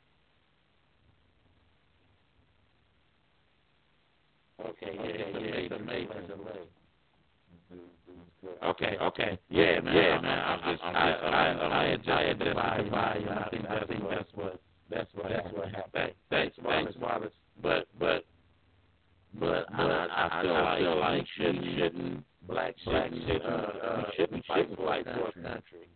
[4.65, 6.59] Okay, yeah, yeah, it's amazing delay.
[8.63, 10.39] Okay, okay, yeah, man, yeah, man.
[10.39, 11.97] I'm just, I, I, I, I
[12.39, 12.53] the
[12.89, 12.93] volume.
[12.93, 16.13] I think, I think that's what, that's what, that's what happened.
[16.29, 17.33] Thanks, thanks, Wallace.
[17.61, 18.25] But, but,
[19.39, 24.03] but, but I, I feel like, feel like shouldn't, shouldn't, black shouldn't, shouldn't, uh, uh,
[24.17, 25.89] shouldn't fight for a country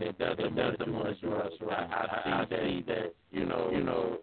[0.00, 1.52] that doesn't doesn't much for us.
[1.60, 1.90] Right?
[1.90, 4.18] I, I, see that you know you know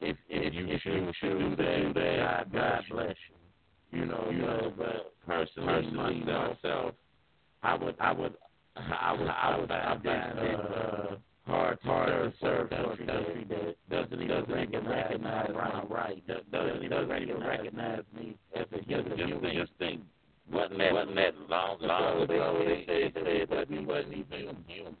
[0.00, 3.98] if if you if you should do that, God, bless you.
[3.98, 4.06] You.
[4.06, 6.94] Know you know, but personally, personally myself,
[7.62, 8.34] I would I would
[8.76, 14.22] I would I would I would uh, hard hard to serve a country that doesn't
[14.22, 19.16] even recognize my right, doesn't doesn't even recognize me as a human.
[19.16, 20.02] Just just think
[20.52, 24.96] wasn't that, wasn't that long, long ago they said, they that we wasn't even human.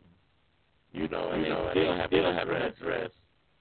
[0.92, 3.10] You know, and you know, they still have still have to address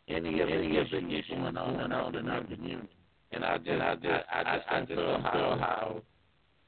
[0.07, 2.89] any of any of the issues going on, on in our community.
[3.31, 6.01] And I just, I just, I, I just, I just feel how,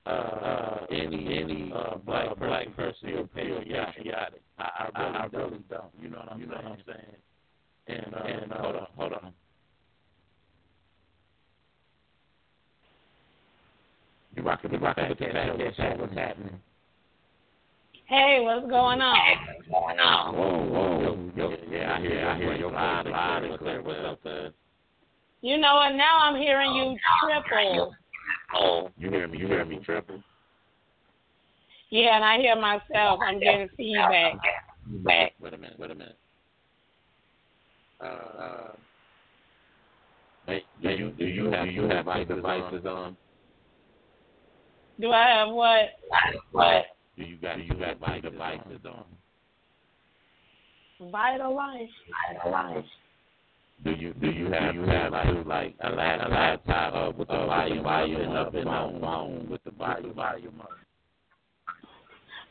[0.06, 4.41] how uh, any any uh, black uh, black person feel patriotic.
[4.58, 5.84] I, I, really, I really don't.
[6.02, 7.17] You know what I'm, you know what I'm saying?
[7.88, 9.34] And, uh, and uh, hold on, hold on.
[14.36, 15.26] You rocking the rocking with the
[15.97, 16.60] What's happening?
[18.08, 19.38] Hey, what's going on?
[19.48, 20.34] What's going on?
[20.34, 23.82] Whoa, whoa, yo, yeah, I hear, I hear your loud, loud and clear.
[23.82, 24.54] What's up, man?
[25.41, 25.93] You know what?
[25.93, 27.93] Now I'm hearing you triple.
[28.56, 29.39] Oh, you hear me?
[29.39, 30.24] You hear me triple?
[31.89, 33.20] Yeah, and I hear myself.
[33.22, 34.36] I'm getting feedback.
[35.04, 35.34] Back.
[35.41, 35.78] Wait a minute.
[35.78, 36.17] Wait a minute.
[38.00, 38.72] Uh, uh,
[40.46, 43.17] hey, do you do you have do you have my devices on?
[44.98, 45.89] Do I have what?
[46.52, 46.86] What?
[47.17, 49.06] Do you got do you got my devices on?
[51.12, 51.89] Vital life.
[52.34, 52.86] Vital life.
[53.84, 57.27] Do you do you have you have like, like a, lap, a laptop uh, with
[57.27, 60.69] the volume volume up and on phone with the volume volume up?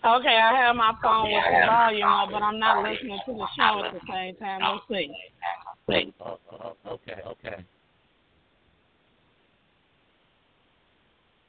[0.04, 3.46] Okay, I have my phone with the volume up, but I'm not listening to the
[3.56, 4.60] show at the same time.
[4.62, 6.12] Let's see.
[6.20, 7.64] Oh, oh, okay, okay.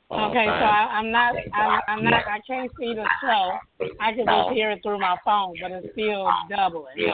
[0.10, 3.58] Okay, so I, I'm not, I, I'm not, I can't see the show.
[4.00, 7.14] I can just hear it through my phone, but it's still doubling.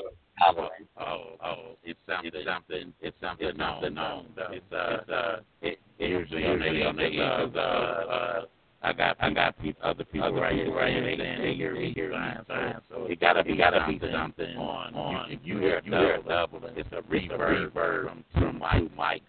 [0.99, 4.25] Oh, oh, it's something, it's something, it's something, it's something known.
[4.51, 8.41] It's uh, it's, uh, it, it usually on the on the uh, uh,
[8.83, 11.91] I got I got people, other people right here, right here, saying they hear they
[11.91, 12.81] hear fine, fine.
[12.89, 15.31] So it gotta be gotta be something on on.
[15.31, 19.21] If you hear you have a double, it's a reverb from from two mics,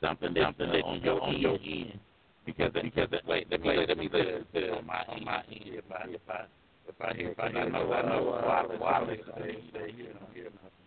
[0.00, 1.98] something something that on your on your end.
[2.46, 5.62] Because because wait, let me let me listen to on my on my end.
[5.66, 6.44] If I if I
[6.88, 10.44] if I hear if I no I know uh, wireless they they hear don't hear
[10.44, 10.80] nothing.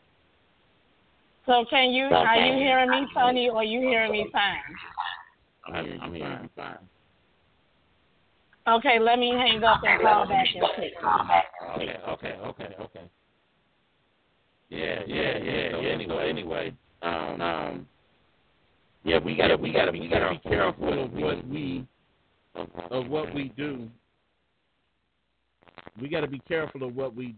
[1.46, 4.60] So can you, are you hearing me funny or you hearing me fine?
[5.68, 6.78] I'm I'm hearing you fine.
[8.66, 10.92] Okay, let me hang up and call back and see.
[11.76, 13.02] Okay, okay, okay, okay.
[14.70, 15.72] Yeah, yeah, yeah.
[15.72, 17.88] So anyway, anyway, um, um,
[19.04, 21.86] yeah, we gotta, we gotta, we gotta be careful of what we,
[22.92, 23.90] of what we do.
[26.02, 27.36] We gotta be careful of what we,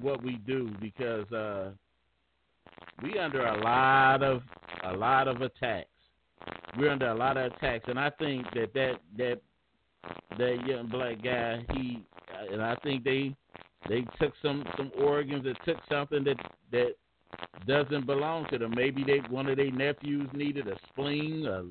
[0.00, 1.70] what we do because uh,
[3.02, 4.42] we under a lot of,
[4.84, 5.88] a lot of attacks.
[6.78, 9.40] We're under a lot of attacks, and I think that that that
[10.38, 12.02] that young black guy, he,
[12.50, 13.34] and I think they
[13.88, 16.36] they took some some organs that took something that
[16.70, 16.94] that
[17.66, 18.72] doesn't belong to them.
[18.74, 21.64] Maybe they one of their nephews needed a spleen, a,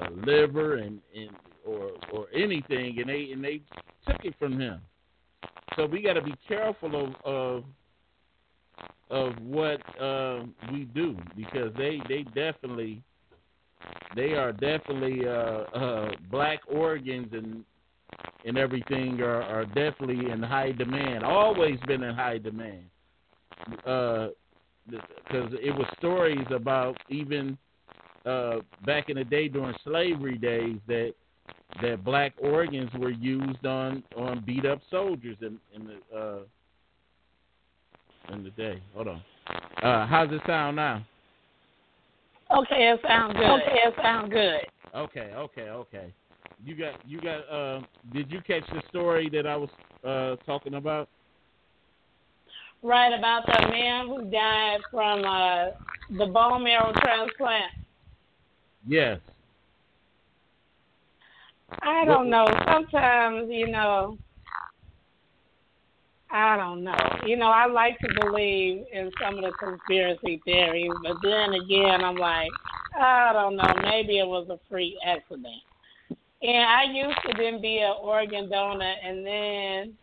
[0.00, 1.30] a liver, and and
[1.66, 3.60] or or anything, and they and they
[4.06, 4.80] took it from him.
[5.76, 7.64] So we got to be careful of of
[9.10, 13.02] of what uh, we do because they they definitely
[14.16, 17.64] they are definitely uh, uh, black organs and
[18.44, 21.24] and everything are, are definitely in high demand.
[21.24, 22.84] Always been in high demand.
[23.86, 24.28] Uh,
[24.88, 27.56] because it was stories about even
[28.26, 31.14] uh, back in the day during slavery days that
[31.82, 36.40] that black organs were used on on beat up soldiers in in the uh,
[38.32, 38.82] in the day.
[38.94, 39.22] Hold on.
[39.82, 41.04] Uh, how's it sound now?
[42.56, 43.44] Okay, it sounds good.
[43.44, 44.60] Okay, it sounds good.
[44.94, 46.14] Okay, okay, okay.
[46.64, 47.80] You got you got uh
[48.12, 49.70] did you catch the story that I was
[50.04, 51.08] uh talking about?
[52.84, 55.70] Right about the man who died from uh
[56.18, 57.72] the bone marrow transplant.
[58.86, 59.20] Yes.
[61.80, 62.46] I don't know.
[62.66, 64.18] Sometimes, you know,
[66.30, 66.94] I don't know.
[67.26, 72.04] You know, I like to believe in some of the conspiracy theories, but then again,
[72.04, 72.50] I'm like,
[73.00, 73.74] I don't know.
[73.82, 75.62] Maybe it was a freak accident.
[76.42, 79.94] And I used to then be an organ donor, and then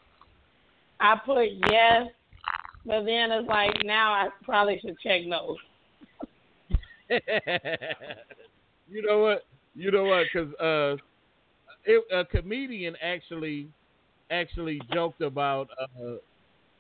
[1.00, 2.08] I put yes,
[2.86, 5.58] but then it's like now I probably should check those.
[8.90, 9.46] you know what?
[9.76, 10.26] You know what?
[10.32, 10.96] Because uh,
[12.14, 13.68] a comedian actually
[14.30, 15.70] actually joked about.
[15.80, 16.16] Uh,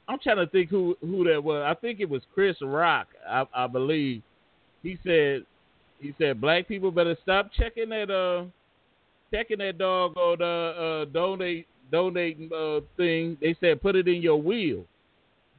[0.07, 1.63] I'm trying to think who who that was.
[1.65, 3.07] I think it was Chris Rock.
[3.27, 4.21] I, I believe
[4.83, 5.45] he said
[5.99, 8.45] he said black people better stop checking that uh
[9.33, 13.37] checking that dog on the uh, donate donating uh, thing.
[13.41, 14.85] They said put it in your will.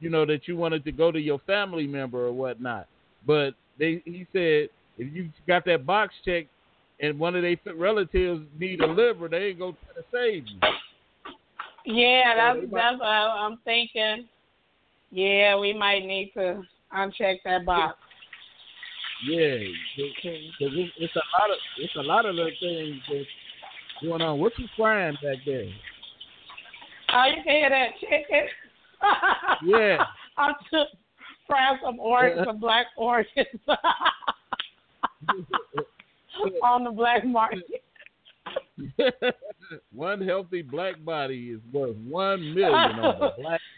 [0.03, 2.87] You know that you wanted to go to your family member or whatnot.
[3.25, 6.49] But they he said if you got that box checked
[6.99, 10.59] and one of their relatives need a liver, they ain't gonna try to save you.
[11.85, 14.27] Yeah, that's that's what I'm thinking.
[15.09, 17.97] Yeah, we might need to uncheck that box.
[19.25, 19.55] Yeah,
[19.95, 23.25] because it's, it's a lot of it's a lot of little things that's
[24.01, 24.37] going on.
[24.37, 25.69] What you frying back there?
[27.13, 28.49] Oh, you can hear that chicken?
[29.65, 30.03] Yeah.
[30.37, 30.95] I'm just
[31.47, 33.45] frying some orange, some black oranges
[36.63, 37.83] on the black market.
[39.93, 43.61] one healthy black body is worth one million on the black.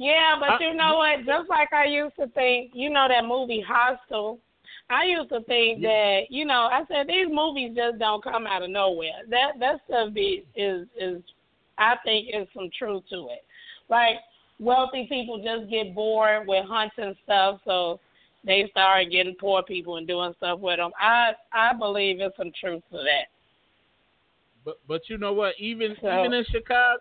[0.00, 1.26] Yeah, but you know what?
[1.26, 4.38] Just like I used to think, you know that movie Hostel.
[4.88, 8.62] I used to think that, you know, I said these movies just don't come out
[8.62, 9.24] of nowhere.
[9.28, 11.20] That that stuff be is is
[11.78, 13.44] I think is some truth to it.
[13.90, 14.18] Like
[14.58, 18.00] wealthy people just get bored with hunting stuff, so
[18.44, 20.90] they start getting poor people and doing stuff with them.
[20.98, 23.26] I I believe it's some truth to that.
[24.64, 25.54] But but you know what?
[25.58, 27.00] Even So- even in Chicago,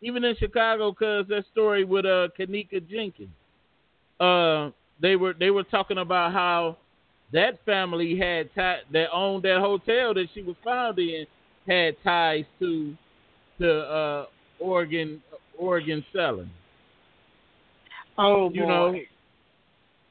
[0.00, 3.30] even in Chicago, cause that story with uh Kenneka Jenkins,
[4.20, 4.70] uh
[5.00, 6.76] they were they were talking about how
[7.32, 11.26] that family had tie, that owned that hotel that she was found in
[11.66, 12.94] had ties to
[13.58, 14.26] to uh
[14.58, 15.22] organ
[15.58, 16.50] organ selling.
[18.22, 18.68] Oh You boy.
[18.68, 19.00] know,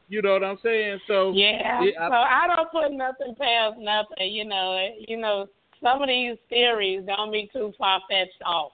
[0.09, 0.99] you know what I'm saying?
[1.07, 1.83] So Yeah.
[1.83, 4.31] it- I- so I don't put nothing past nothing.
[4.31, 4.93] You know.
[5.07, 5.47] You know.
[5.81, 8.73] Some of these theories don't be too far fetched off.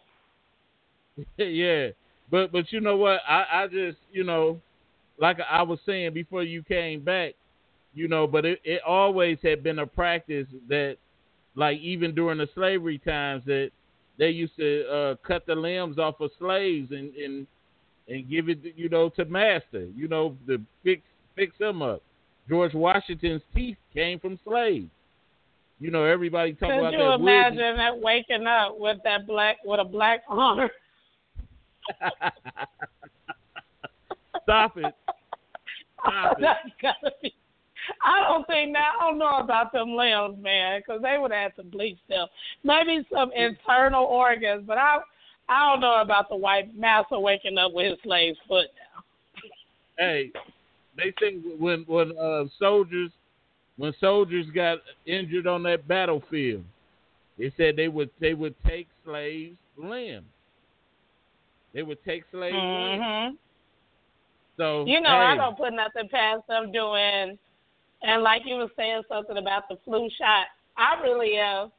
[1.38, 1.88] yeah,
[2.30, 3.22] but but you know what?
[3.28, 4.60] I I just you know,
[5.18, 7.34] like I was saying before you came back,
[7.94, 10.98] you know, but it it always had been a practice that,
[11.56, 13.72] like even during the slavery times, that
[14.20, 17.48] they used to uh, cut the limbs off of slaves and and
[18.08, 21.02] and give it you know to master, you know, to fix
[21.36, 22.02] fix them up.
[22.50, 24.90] George Washington's teeth came from slaves.
[25.80, 29.58] You know, everybody talk Could about you that imagine that waking up with that black
[29.64, 30.70] with a black arm?
[34.44, 34.96] Stop it.
[36.02, 37.14] Stop it.
[37.22, 37.36] Be.
[38.04, 38.94] I don't think that.
[39.00, 42.28] I don't know about them limbs, man, because they would have to bleach them.
[42.64, 45.00] Maybe some internal organs, but I,
[45.50, 49.04] I don't know about the white master waking up with his slave's foot now.
[49.98, 50.32] hey,
[50.96, 53.12] they say when when uh, soldiers
[53.78, 56.64] when soldiers got injured on that battlefield,
[57.38, 60.26] they said they would they would take slaves' limbs.
[61.74, 63.04] They would take slaves' limbs.
[63.04, 63.36] hmm
[64.58, 67.38] So You know, hey, I don't put nothing past them doing.
[68.04, 71.72] And like you were saying something about the flu shot, I really am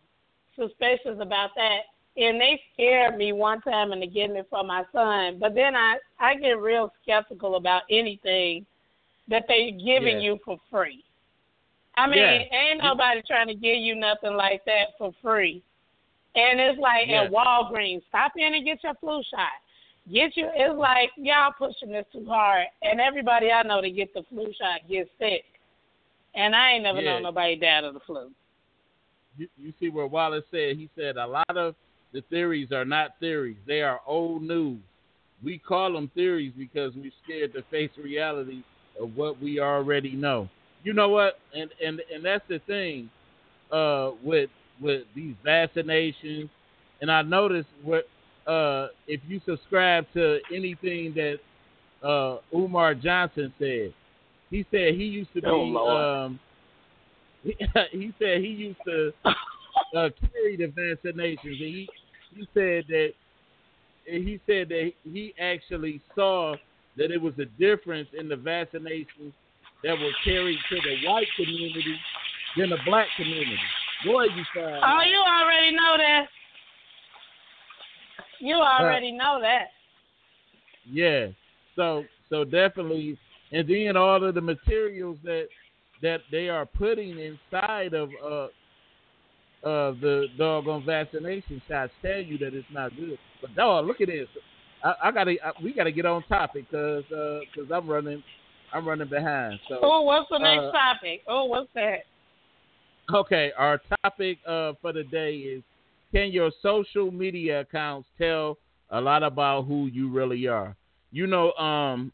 [0.58, 1.80] suspicious about that.
[2.18, 5.38] And they scared me one time into getting it for my son.
[5.38, 8.66] But then I I get real skeptical about anything
[9.28, 10.32] that they're giving Yeah.
[10.32, 11.04] you for free.
[11.96, 12.58] I mean, Yeah.
[12.58, 15.62] ain't nobody trying to give you nothing like that for free.
[16.34, 17.22] And it's like Yeah.
[17.22, 19.52] at Walgreens, stop in and get your flu shot.
[20.10, 20.50] Get you.
[20.54, 24.52] It's like y'all pushing this too hard, and everybody I know that get the flu
[24.54, 25.44] shot gets sick.
[26.34, 27.12] And I ain't never Yeah.
[27.12, 28.32] known nobody died of the flu.
[29.36, 31.76] you, you see where Wallace said he said a lot of
[32.12, 34.80] the theories are not theories; they are old news.
[35.42, 38.62] We call them theories because we're scared to face reality
[39.00, 40.48] of what we already know.
[40.84, 41.38] You know what?
[41.54, 43.10] And and and that's the thing
[43.72, 44.50] uh, with
[44.80, 46.48] with these vaccinations.
[47.00, 48.08] And I noticed what
[48.46, 51.38] uh, if you subscribe to anything that
[52.06, 53.92] uh, Umar Johnson said,
[54.50, 55.48] he said he used to be.
[55.48, 56.40] Oh, um,
[57.42, 57.54] he,
[57.92, 61.88] he said he used to uh, carry the vaccinations, and he
[62.38, 63.12] he said that
[64.04, 66.54] he said that he actually saw
[66.96, 69.32] that it was a difference in the vaccinations
[69.84, 71.96] that were carried to the white community
[72.56, 73.58] than the black community.
[74.06, 76.26] Boy, you find Oh, you already know that.
[78.40, 79.66] You already know that.
[80.90, 81.26] Yeah.
[81.76, 83.18] So so definitely
[83.52, 85.48] and then all of the materials that
[86.02, 88.46] that they are putting inside of uh
[89.62, 93.18] of the doggone vaccination shots tell you that it's not good.
[93.40, 94.28] But dog, look at this.
[94.84, 98.22] I, I gotta I, we gotta get on topic because uh, cause I'm running
[98.72, 99.58] I'm running behind.
[99.68, 101.22] So Oh, what's the next uh, topic?
[101.26, 102.04] Oh, what's that?
[103.12, 105.62] Okay, our topic uh, for the day is
[106.12, 108.58] can your social media accounts tell
[108.90, 110.76] a lot about who you really are?
[111.10, 112.12] You know, um,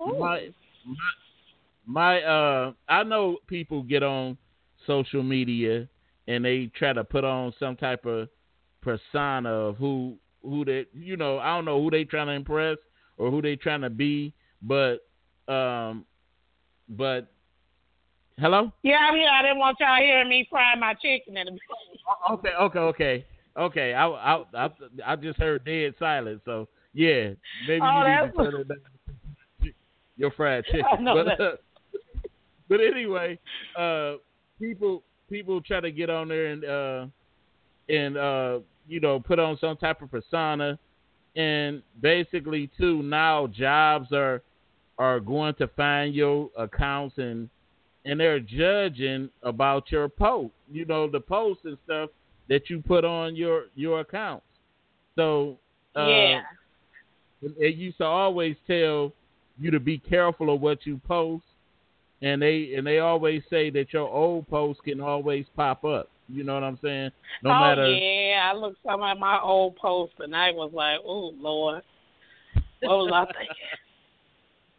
[0.00, 0.48] my
[0.86, 1.10] my
[1.86, 4.38] my uh, I know people get on
[4.86, 5.88] social media
[6.28, 8.28] and they try to put on some type of
[8.80, 12.78] persona of who who they you know I don't know who they trying to impress
[13.18, 15.00] or who they trying to be, but
[15.48, 16.06] um,
[16.88, 17.32] but
[18.38, 18.72] hello.
[18.82, 19.28] Yeah, I'm here.
[19.28, 21.58] I didn't want y'all hearing me frying my chicken in the
[22.32, 23.26] Okay, okay, okay,
[23.58, 23.94] okay.
[23.94, 24.70] I, I, I,
[25.06, 26.40] I just heard dead silence.
[26.44, 27.30] So yeah,
[27.66, 29.72] maybe Oh, you need to turn it down.
[30.16, 30.84] Your fried chicken.
[30.90, 31.40] I know but, that.
[31.40, 31.56] uh,
[32.68, 33.38] but anyway,
[33.78, 34.14] uh,
[34.60, 37.06] people people try to get on there and uh,
[37.88, 38.58] and uh,
[38.88, 40.78] you know put on some type of persona,
[41.36, 44.42] and basically too now jobs are
[44.98, 47.48] are going to find your accounts and
[48.04, 52.10] and they're judging about your post, you know, the posts and stuff
[52.48, 54.46] that you put on your your accounts.
[55.16, 55.58] So
[55.96, 56.40] uh, Yeah.
[57.42, 59.12] it, it used to always tell
[59.58, 61.44] you to be careful of what you post,
[62.22, 66.08] and they and they always say that your old posts can always pop up.
[66.28, 67.10] You know what I'm saying?
[67.42, 67.86] No oh matter.
[67.88, 71.82] yeah, I looked some at my old posts and I was like, oh Lord,
[72.80, 73.56] what was I thinking?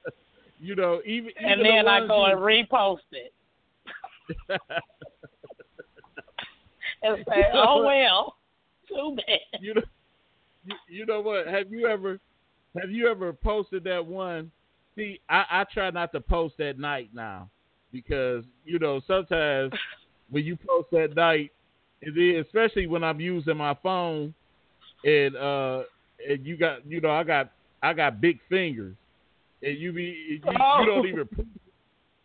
[0.61, 3.33] you know, even, even and then the I go you- and repost it
[7.03, 8.37] and say, oh well,
[8.87, 9.39] too bad.
[9.61, 9.81] you know,
[10.65, 11.47] you, you know what?
[11.47, 12.19] Have you ever,
[12.79, 14.51] have you ever posted that one?
[14.95, 17.49] See, I, I try not to post at night now
[17.91, 19.71] because you know sometimes
[20.29, 21.51] when you post at night,
[22.01, 24.33] it is, especially when I'm using my phone,
[25.03, 25.83] and uh,
[26.27, 28.95] and you got, you know, I got, I got big fingers,
[29.61, 31.27] and you be, you, you don't even,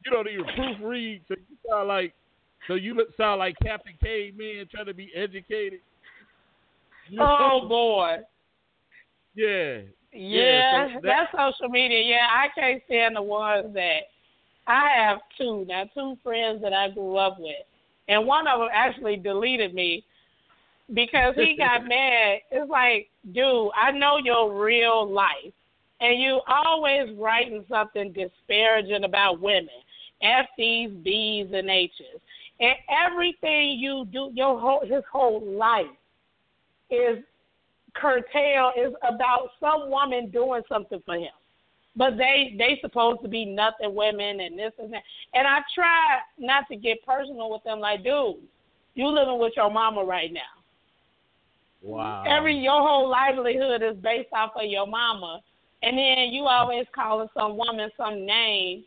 [0.05, 2.15] you don't even proofread, so you sound like,
[2.69, 5.81] so you look sound like Captain Caveman trying to be educated.
[7.09, 8.19] You Oh boy.
[9.35, 9.81] Yeah.
[10.17, 12.01] Yeah, so that- that's social media.
[12.01, 14.01] Yeah, I can't stand the ones that
[14.67, 17.55] I have two now, two friends that I grew up with,
[18.09, 20.05] and one of them actually deleted me
[20.95, 22.39] because he got mad.
[22.51, 25.53] It's like, dude, I know your real life,
[26.01, 29.69] and you always writing something disparaging about women,
[30.23, 31.93] F these B's and H's,
[32.61, 32.75] and
[33.07, 35.87] everything you do, your whole his whole life
[36.91, 37.19] is
[38.01, 41.33] curtail is about some woman doing something for him.
[41.97, 45.03] But they they supposed to be nothing women and this and that.
[45.33, 48.37] And I try not to get personal with them like, dude,
[48.95, 50.41] you living with your mama right now.
[51.83, 52.25] Wow.
[52.27, 55.41] Every your whole livelihood is based off of your mama.
[55.83, 58.85] And then you always calling some woman some name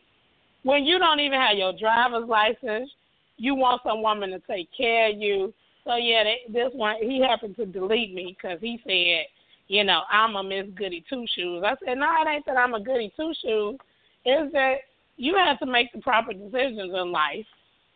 [0.62, 2.90] when you don't even have your driver's license.
[3.38, 5.54] You want some woman to take care of you.
[5.84, 9.26] So yeah, they, this one he happened to delete me because he said,
[9.68, 11.62] you know, I'm a Miss Goody Two Shoes.
[11.64, 13.78] I said, no, it ain't that I'm a Goody Two Shoes.
[14.24, 14.74] It's that
[15.16, 17.46] you have to make the proper decisions in life.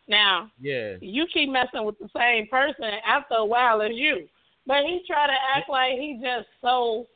[0.07, 0.95] Now, Yeah.
[1.01, 4.27] you keep messing with the same person after a while as you.
[4.67, 7.07] But he try to act like he just so,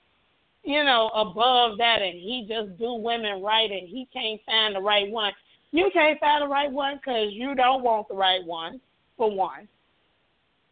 [0.64, 4.82] you know, above that and he just do women right and he can't find the
[4.82, 5.34] right one.
[5.72, 8.82] You can't find the right one because you don't want the right one,
[9.18, 9.68] for one.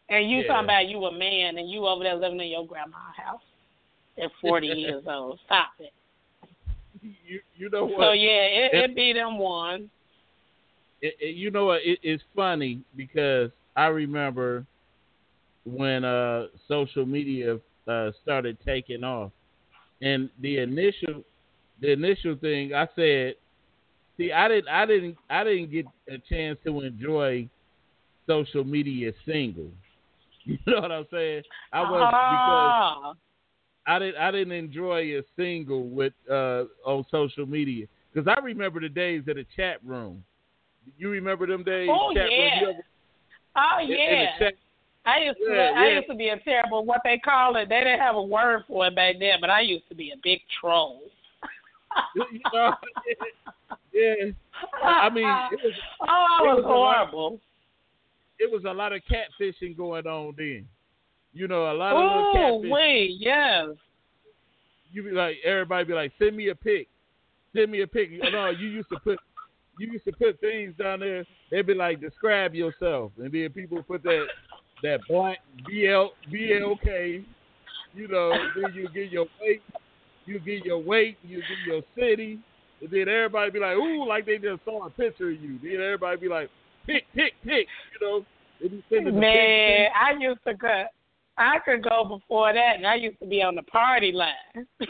[0.09, 0.47] And you Yeah.
[0.47, 3.41] talking about you a man and you over there living in your grandma's house
[4.21, 5.39] at 40 years old.
[5.45, 5.93] Stop it.
[7.01, 7.99] You you know what?
[7.99, 9.89] So, yeah, it, It- it be them one.
[11.01, 11.81] it, it, you know what?
[11.83, 14.65] It, it's funny because I remember
[15.65, 19.31] when uh, social media uh, started taking off,
[20.01, 21.23] and the initial
[21.81, 23.35] the initial thing I said,
[24.17, 27.47] see, I didn't I didn't I didn't get a chance to enjoy
[28.27, 29.69] social media single.
[30.47, 31.43] You know what I'm saying?
[31.73, 33.13] I was because Ah.
[33.85, 38.79] I didn't I didn't enjoy a single with uh on social media because I remember
[38.79, 40.23] the days of the chat room.
[40.97, 41.89] You remember them days?
[41.91, 42.61] Oh, chat yeah.
[42.61, 42.69] Room?
[42.75, 42.85] Ever-
[43.59, 44.39] Oh, in- in yeah.
[44.39, 44.53] chat-
[45.05, 45.95] I used to Yeah, I yeah.
[45.95, 47.69] used to be a terrible what they call it.
[47.69, 50.17] They didn't have a word for it back then, but I used to be a
[50.23, 51.01] big troll.
[52.15, 52.73] you know,
[53.93, 54.31] yeah.
[54.83, 57.39] I mean, it was oh, I was was horrible.
[58.39, 60.67] It was a lot of catfishing going on then.
[61.33, 62.71] You know, a lot of little Oh, catfish.
[62.71, 63.67] wait, yes.
[64.91, 66.87] You be like everybody be like, send me a pic,
[67.55, 68.09] send me a pic.
[68.31, 69.19] No, you used to put
[69.79, 71.23] you used to put things down there.
[71.51, 74.25] They'd be like, describe yourself, and then people put that
[74.83, 77.23] that blank BL BLK.
[77.93, 79.61] You know, then you get your weight,
[80.25, 82.39] you get your weight, you get your city,
[82.81, 85.59] and then everybody be like, ooh, like they just saw a picture of you.
[85.61, 86.49] Then everybody be like,
[86.87, 87.67] pick, pick, pick.
[87.93, 88.25] You know,
[88.61, 89.87] they be sending Man.
[89.95, 90.85] I used to go
[91.37, 94.65] I could go before that and I used to be on the party line.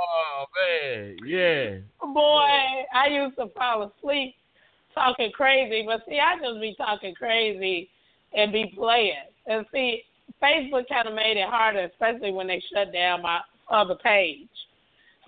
[0.00, 1.76] Oh man, yeah.
[2.00, 4.34] Boy, I used to fall asleep
[4.94, 7.88] talking crazy, but see, I just be talking crazy
[8.34, 9.14] and be playing.
[9.46, 10.02] And see,
[10.42, 13.40] Facebook kind of made it harder, especially when they shut down my
[13.70, 14.48] other page.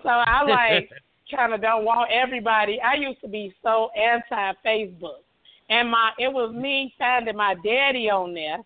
[0.01, 0.89] So I like
[1.35, 2.79] kind of don't want everybody.
[2.81, 5.22] I used to be so anti Facebook,
[5.69, 8.59] and my it was me finding my daddy on there.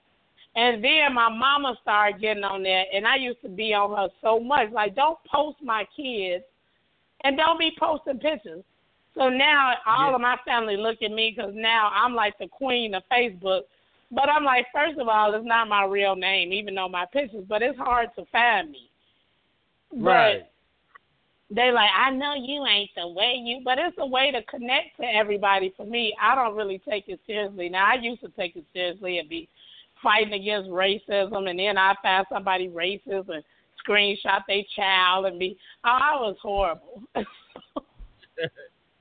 [0.55, 4.09] And then my mama started getting on there, and I used to be on her
[4.21, 4.71] so much.
[4.71, 6.43] Like, don't post my kids,
[7.23, 8.63] and don't be posting pictures.
[9.15, 12.93] So now all of my family look at me because now I'm like the queen
[12.95, 13.61] of Facebook.
[14.11, 17.43] But I'm like, first of all, it's not my real name, even though my pictures.
[17.47, 18.89] But it's hard to find me.
[19.95, 20.39] Right.
[20.39, 20.51] But
[21.49, 24.97] they like, I know you ain't the way you, but it's a way to connect
[24.99, 25.73] to everybody.
[25.77, 27.69] For me, I don't really take it seriously.
[27.69, 29.47] Now I used to take it seriously and be
[30.03, 33.43] fighting against racism, and then I find somebody racist and
[33.87, 37.01] screenshot their child and be, oh, I was horrible.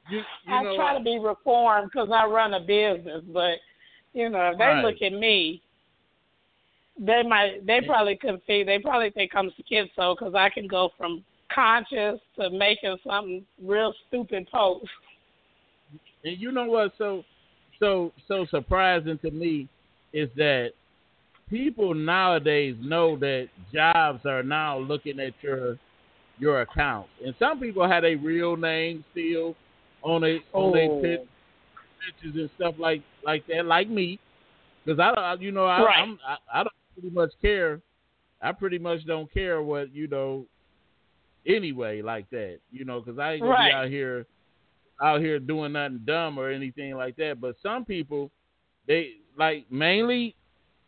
[0.09, 0.99] You, you I try what?
[0.99, 3.57] to be reformed because I run a business, but
[4.13, 4.85] you know, if they Right.
[4.85, 5.61] look at me,
[6.99, 11.25] they might they probably confuse they probably think I'm schizo because I can go from
[11.55, 14.87] conscious to making something real stupid post.
[16.25, 16.93] And you know what?
[16.99, 17.25] So,
[17.79, 19.69] so, so surprising to me
[20.13, 20.71] is that
[21.49, 25.79] people nowadays know that jobs are now looking at your
[26.39, 29.55] your account, and some people have a real name still
[30.03, 31.27] on a on their Oh.
[32.05, 34.19] pictures and stuff like like that, like me,
[34.85, 36.03] because I don't, you know, I, Right.
[36.03, 37.81] I'm I, I don't pretty much care.
[38.43, 40.45] I pretty much don't care what you know.
[41.47, 43.71] Anyway, like that, you know, because I ain't gonna Right.
[43.71, 44.27] be out here
[45.03, 47.41] out here doing nothing dumb or anything like that.
[47.41, 48.31] But some people,
[48.87, 50.35] they like mainly.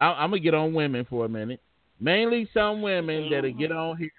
[0.01, 1.61] I, I'm gonna get on women for a minute.
[2.01, 4.11] Mainly some women that'll get on here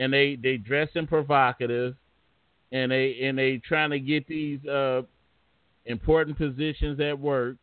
[0.00, 1.94] and they they dressing provocative,
[2.72, 5.02] and they and they trying to get these uh
[5.86, 7.56] important positions at work,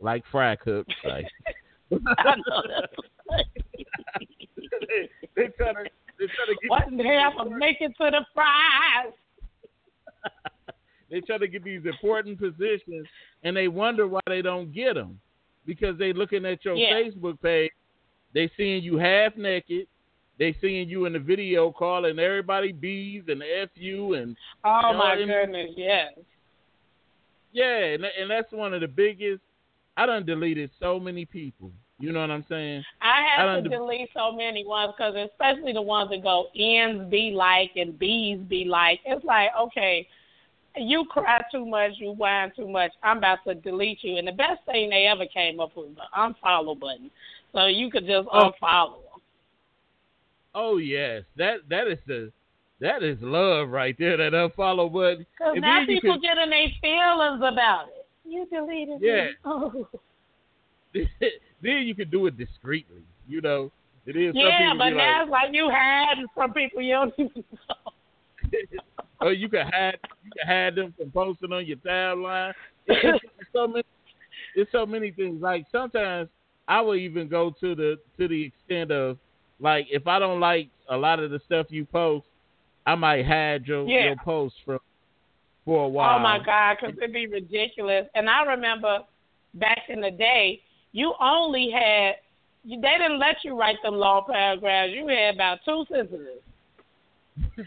[0.00, 0.92] like frack hooks.
[1.04, 1.26] Like
[2.18, 3.46] I know that's
[4.88, 5.88] they, they try to
[6.26, 9.12] they try to Wasn't half of make it to the fries.
[11.10, 13.06] they try to get these important positions,
[13.42, 15.20] and they wonder why they don't get them
[15.66, 16.92] because they looking at your Yeah.
[16.94, 17.70] Facebook page,
[18.32, 19.86] they seeing you half naked,
[20.38, 24.92] they seeing you in the video calling everybody bees and f you and Oh You
[24.92, 26.12] know, my and- goodness, yes.
[27.52, 29.40] yeah, and and that's one of the biggest.
[29.96, 31.70] I done deleted so many people.
[32.04, 32.84] You know what I'm saying?
[33.00, 36.48] I I have don't to delete so many ones because especially the ones that go
[36.54, 39.00] ends be like and bees be like.
[39.06, 40.06] It's like okay,
[40.76, 42.92] you cry too much, you whine too much.
[43.02, 44.16] I'm about to delete you.
[44.18, 47.10] And the best thing they ever came up with was the unfollow button,
[47.52, 48.52] so you could just Oh.
[48.62, 49.20] unfollow them.
[50.54, 52.30] Oh yes, that that is the
[52.80, 54.16] that is love right there.
[54.18, 55.26] That unfollow button.
[55.38, 58.06] Because now people could- get in their feelings about it.
[58.26, 59.24] You deleted Yeah.
[59.26, 59.30] me.
[59.44, 59.88] Oh.
[61.62, 63.02] then you can do it discreetly.
[63.26, 63.72] You know,
[64.06, 64.34] it is.
[64.34, 67.92] some Yeah, but now like, it's like you hide from people you don't even know.
[69.20, 72.52] or oh, you can hide you can hide them from posting on your timeline.
[72.86, 73.84] It's, it's so many
[74.54, 75.40] it's so many things.
[75.40, 76.28] Like sometimes
[76.68, 79.18] I will even go to the to the extent of
[79.60, 82.26] like if I don't like a lot of the stuff you post,
[82.86, 84.04] I might hide your Yeah.
[84.04, 84.78] your post from
[85.64, 86.18] for a while.
[86.18, 88.06] Oh my God, because it'd be ridiculous.
[88.14, 88.98] And I remember
[89.54, 90.60] back in the day,
[90.94, 92.14] you only had
[92.62, 94.92] you, they didn't let you write them long paragraphs.
[94.94, 96.40] You had about two sentences.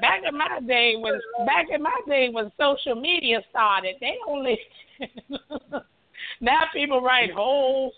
[0.00, 1.14] Back in my day, when
[1.44, 4.56] back in my day when social media started, they only
[6.40, 7.92] now people write whole,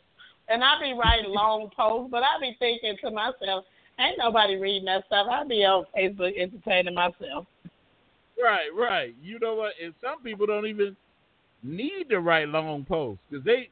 [0.48, 3.66] and I be writing long posts, but I be thinking to myself,
[4.00, 5.26] ain't nobody reading that stuff.
[5.30, 7.46] I be on Facebook entertaining myself.
[8.42, 9.14] Right, right.
[9.22, 9.74] You know what?
[9.82, 10.96] And some people don't even
[11.62, 13.68] need to write long posts because they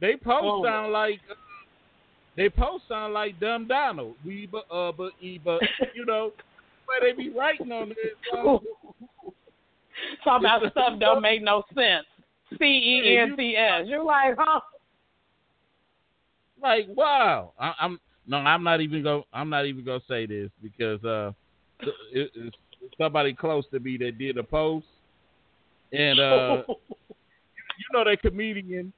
[0.00, 0.64] they post Oh.
[0.64, 1.34] sound like uh,
[2.36, 4.16] they post sound like dumb Donald.
[4.24, 5.62] We but uh but e but
[5.94, 6.32] you know
[6.86, 7.96] but they be writing on it.
[8.32, 8.62] So,
[10.24, 12.06] Talking about stuff don't make no sense.
[12.58, 13.82] C E N T S.
[13.86, 14.60] You're like, huh?
[16.62, 19.24] like wow, I, I'm no, I'm not even go.
[19.32, 21.32] I'm not even gonna say this because uh,
[22.12, 22.56] it, it's
[22.98, 24.86] somebody close to me that did a post,
[25.92, 28.92] and uh, you know that comedian,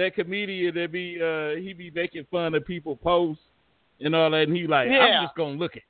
[0.00, 3.42] that comedian that be uh he be making fun of people posts
[4.00, 4.98] and all that, and he like Yeah.
[5.00, 5.82] I'm just gonna look at,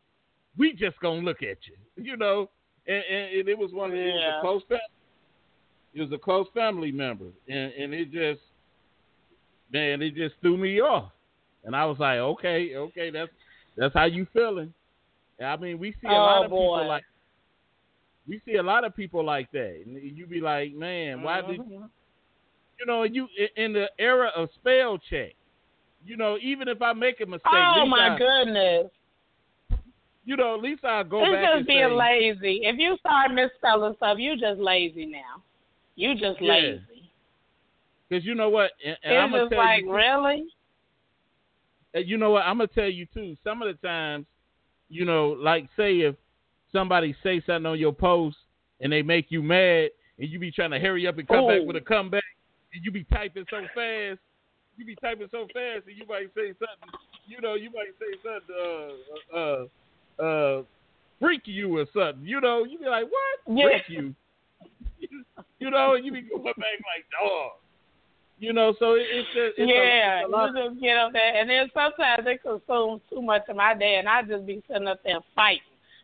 [0.58, 2.50] we just gonna look at you, you know,
[2.86, 4.38] and, and, and it was one of it was Yeah.
[4.38, 4.80] a close family,
[5.94, 8.40] it was a close family member, and and it just
[9.72, 11.12] man, it just threw me off,
[11.64, 13.30] and I was like, okay, okay, that's
[13.76, 14.74] that's how you feeling.
[15.38, 16.64] And I mean, we see a Oh, lot of boy.
[16.64, 17.04] people like
[18.26, 21.60] we see a lot of people like that, and you be like, man, why did
[21.60, 21.88] Mhm.
[22.80, 25.34] You know you in the era of spell check?
[26.04, 28.90] You know, even if I make a mistake, Oh my I, goodness.
[30.24, 32.60] you know, at least I go It's back just and being say, lazy.
[32.64, 35.42] If you start misspelling stuff, you just lazy now.
[35.96, 36.48] You just Yeah.
[36.50, 37.10] lazy.
[38.08, 40.44] because you know what, and, and I'm It's gonna just tell like, you, really?
[41.94, 42.42] You know what?
[42.42, 43.36] I'm gonna tell you too.
[43.44, 44.26] Some of the times,
[44.88, 46.14] you know, like say if
[46.72, 48.36] somebody say something on your post
[48.80, 51.62] and they make you mad, and you be trying to hurry up and come back
[51.66, 52.22] with a comeback,
[52.72, 54.18] you be typing so fast,
[54.76, 56.90] you be typing so fast, and you might say something.
[57.26, 58.56] You know, you might say something.
[59.34, 60.62] Uh, uh, uh,
[61.20, 62.26] freak you or something.
[62.26, 63.56] You know, you be like, what?
[63.56, 63.66] Yeah.
[63.68, 64.14] Freak you.
[65.58, 67.52] you know, and you be going back like dog.
[68.38, 71.12] You know, so it, it's just it's a- yeah, it's a you just get up
[71.12, 74.62] there, and then sometimes it consumes too much of my day, and I just be
[74.66, 75.60] sitting up there fighting.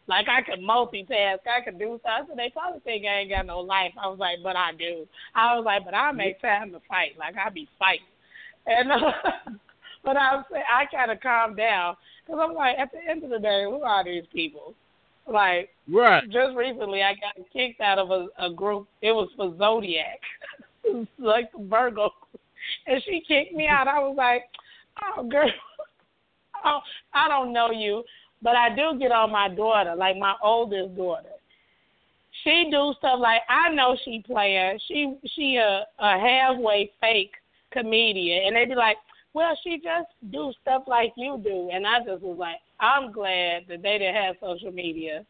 [0.08, 2.28] Like I could multitask, I could do stuff.
[2.28, 3.92] So they probably think I ain't got no life.
[4.00, 5.06] I was like, but I do.
[5.34, 7.18] I was like, but I make time to fight.
[7.18, 8.06] Like I be fighting,
[8.66, 9.12] and uh,
[10.04, 13.30] but I say I kind of calmed down because I'm like, at the end of
[13.30, 14.74] the day, who are these people?
[15.26, 16.22] Like, right.
[16.24, 18.86] Just recently, I got kicked out of a, a group.
[19.02, 20.20] It was for Zodiac,
[21.18, 22.10] like Virgo,
[22.86, 23.88] and she kicked me out.
[23.88, 24.44] I was like,
[25.02, 25.50] oh girl,
[26.64, 26.78] oh,
[27.12, 28.04] I don't know you,
[28.42, 31.30] but I do get on my daughter, like my oldest daughter.
[32.44, 34.78] She do stuff like I know she playing.
[34.86, 37.32] She she a, a halfway fake
[37.72, 38.96] comedian, and they be like,
[39.32, 43.64] well, she just do stuff like you do, and I just was like, I'm glad
[43.68, 45.24] that they didn't have social media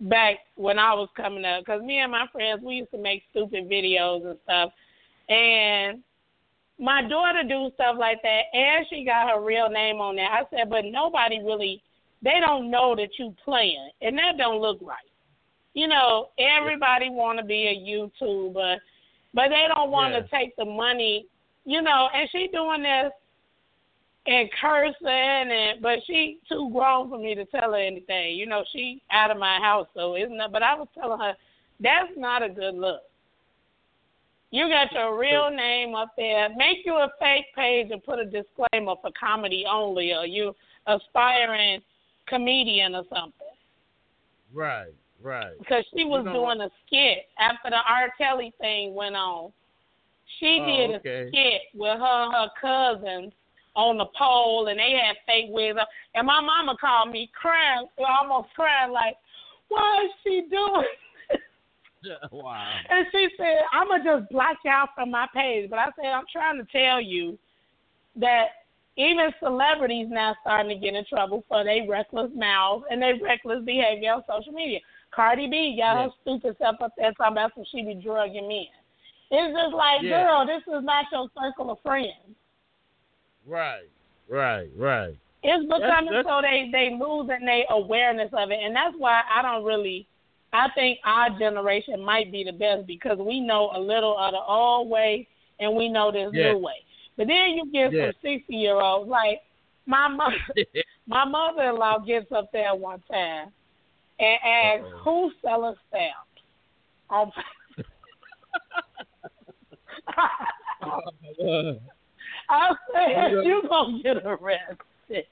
[0.00, 3.22] back when I was coming up, because me and my friends we used to make
[3.30, 4.72] stupid videos and stuff,
[5.28, 6.02] and
[6.78, 10.30] my daughter do stuff like that, and she got her real name on there.
[10.30, 11.82] I said, but nobody really,
[12.26, 14.98] they don't know that you playing, and that don't look right.
[15.74, 18.78] You know, everybody want to be a YouTuber,
[19.32, 20.38] but they don't want to Yeah.
[20.38, 21.26] take the money.
[21.64, 23.12] You know, and she doing this
[24.26, 28.34] and cursing, and but she too grown for me to tell her anything.
[28.36, 30.50] You know, she out of my house, so it's not.
[30.50, 30.52] that?
[30.52, 31.34] But I was telling her
[31.78, 33.02] that's not a good look.
[34.50, 36.48] You got your real name up there.
[36.56, 40.54] Make you a fake page and put a disclaimer for comedy only, or you
[40.86, 41.82] aspiring
[42.28, 43.32] comedian or something.
[44.52, 45.58] Right, right.
[45.58, 48.12] Because she was know doing a skit after the R.
[48.18, 49.52] Kelly thing went on.
[50.40, 51.22] She Oh, did okay.
[51.22, 53.32] a skit with her and her cousins
[53.74, 55.78] on the pole, and they had fake wigs.
[55.78, 55.86] on.
[56.14, 59.16] And my mama called me crying, almost crying, like,
[59.68, 60.84] "What is she doing?"
[62.32, 62.72] wow.
[62.88, 65.68] And she said, I'm to just block you out from my page.
[65.70, 67.38] But I said, I'm trying to tell you
[68.16, 68.46] that
[68.96, 73.64] even celebrities now starting to get in trouble for their reckless mouth and their reckless
[73.64, 74.80] behavior on social media.
[75.14, 78.66] Cardi B got her stupid self up there talking about some she be drugging men.
[79.30, 80.24] It's just like, Yeah.
[80.24, 82.36] girl, this is not your circle of friends.
[83.46, 83.88] Right,
[84.28, 85.14] right, right.
[85.42, 89.42] It's becoming that's- so they they losing their awareness of it, and that's why I
[89.42, 90.06] don't really.
[90.52, 94.40] I think our generation might be the best because we know a little of the
[94.40, 95.28] old way
[95.60, 96.52] and we know this Yeah.
[96.52, 96.82] new way.
[97.16, 98.06] But then you get Yeah.
[98.06, 99.42] some sixty year olds like
[99.86, 100.36] my mother.
[101.06, 103.52] my mother in law gets up there one time
[104.18, 104.98] and asks Uh-oh.
[105.04, 106.22] who's selling stamps.
[107.08, 107.32] On
[112.48, 115.26] I said you gonna get arrested.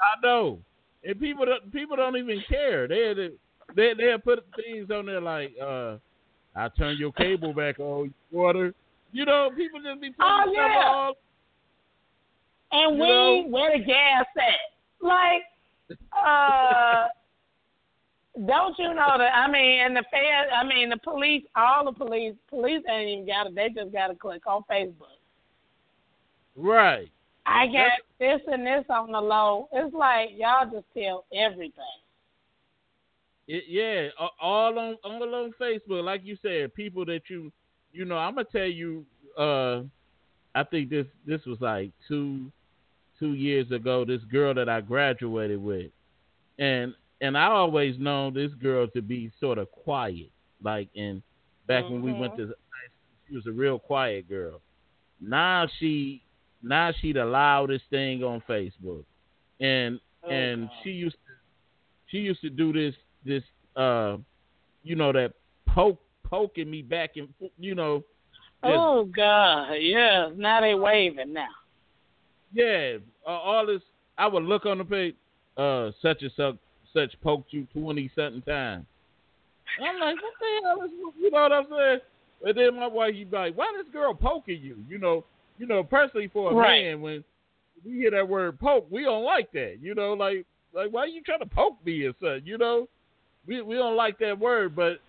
[0.00, 0.58] I know,
[1.04, 2.86] and people don't people don't even care.
[2.88, 3.30] They
[3.74, 5.96] they they put things on there like, uh,
[6.54, 8.74] "I turn your cable back on, you water."
[9.12, 10.82] You know, people just be putting Oh, yeah.
[10.84, 11.12] all.
[12.72, 13.44] And You we know?
[13.48, 15.04] where the gas at?
[15.06, 15.42] Like,
[16.12, 17.06] uh,
[18.46, 19.32] don't you know that?
[19.34, 20.50] I mean, and the feds.
[20.54, 21.44] I mean, the police.
[21.54, 22.34] All the police.
[22.50, 23.54] Police ain't even got it.
[23.54, 25.16] They just got to click on Facebook.
[26.56, 27.10] Right.
[27.46, 29.68] I got this and this on the low.
[29.72, 31.72] It's like y'all just tell everything.
[33.46, 34.08] It, yeah,
[34.40, 37.52] all on all on Facebook, like you said, people that you
[37.96, 38.16] you know.
[38.16, 39.04] I'm gonna tell you.
[39.38, 39.82] Uh,
[40.54, 42.50] I think this this was like two
[43.18, 44.04] two years ago.
[44.04, 45.90] This girl that I graduated with,
[46.58, 50.30] and and I always known this girl to be sort of quiet.
[50.62, 51.22] Like in
[51.66, 52.54] back when we went to,
[53.28, 54.60] she was a real quiet girl.
[55.20, 56.22] Now she
[56.62, 59.04] now she the loudest thing on Facebook,
[59.60, 61.32] and and she used to
[62.06, 62.94] she used to do this
[63.24, 63.42] this
[63.76, 64.16] uh
[64.82, 65.32] you know that
[65.68, 67.98] poke poking me back and you know
[68.64, 70.30] just- Oh God, yes.
[70.36, 71.48] Now they waving now.
[72.52, 72.96] yeah
[73.26, 73.82] uh, all this
[74.18, 75.14] I would look on the page
[75.56, 76.56] uh such and such
[76.92, 78.86] such poked you twenty something times.
[79.84, 82.00] I'm like what the hell is you know what I'm saying?
[82.44, 84.76] And then my wife you be like why this girl poking you?
[84.88, 85.24] You know
[85.58, 86.84] you know personally for a Right.
[86.84, 87.24] man when
[87.84, 91.22] we hear that word poke we don't like that you know like like why you
[91.22, 92.88] trying to poke me or such you know
[93.46, 95.00] we we don't like that word, but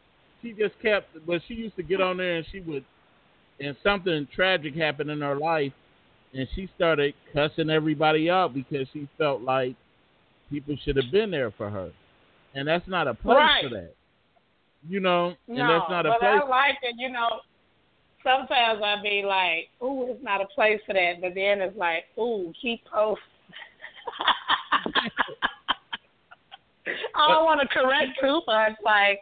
[0.42, 1.08] she just kept.
[1.26, 2.86] But she used to get on there and she would,
[3.60, 5.74] and something tragic happened in her life,
[6.34, 9.76] and she started cussing everybody out because she felt like
[10.50, 11.92] people should have been there for her,
[12.54, 13.64] and that's not a place Right.
[13.64, 13.94] for that.
[14.88, 16.42] You know, and No, that's not a but place.
[16.44, 16.96] I like it.
[16.98, 17.42] You know,
[18.24, 22.06] sometimes I be like, "Ooh, it's not a place for that," but then it's like,
[22.18, 23.24] "Ooh, keep posting."
[27.16, 28.74] I don't want to correct too much.
[28.84, 29.20] Like,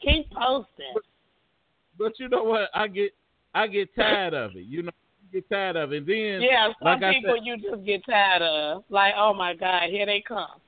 [0.00, 0.94] keep posting.
[1.98, 2.70] But you know what?
[2.74, 3.12] I get
[3.54, 4.66] I get tired of it.
[4.66, 4.90] You know,
[5.32, 6.06] get tired of it.
[6.06, 8.84] Then Yeah, some like people said, you just get tired of.
[8.88, 10.60] Like, oh my God, here they come.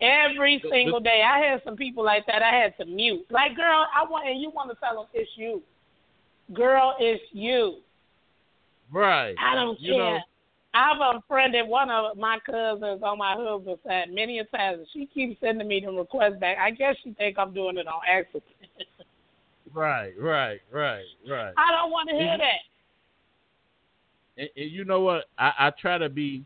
[0.00, 2.42] Every But- single day, I had some people like that.
[2.42, 3.26] I had to mute.
[3.30, 5.62] Like, girl, I want, and you want to tell them it's you.
[6.52, 7.78] Girl, it's you.
[8.92, 9.34] right.
[9.40, 10.24] I don't You know, care.
[10.76, 14.86] I've unfriended one of my cousins on my husband's side many a times.
[14.92, 16.58] She keeps sending me the requests back.
[16.58, 18.44] I guess she think I'm doing it on accident.
[19.72, 21.54] right, right, right, right.
[21.56, 22.58] I don't want to hear and, that.
[24.36, 25.24] And, and you know what?
[25.38, 26.44] I, I try to be,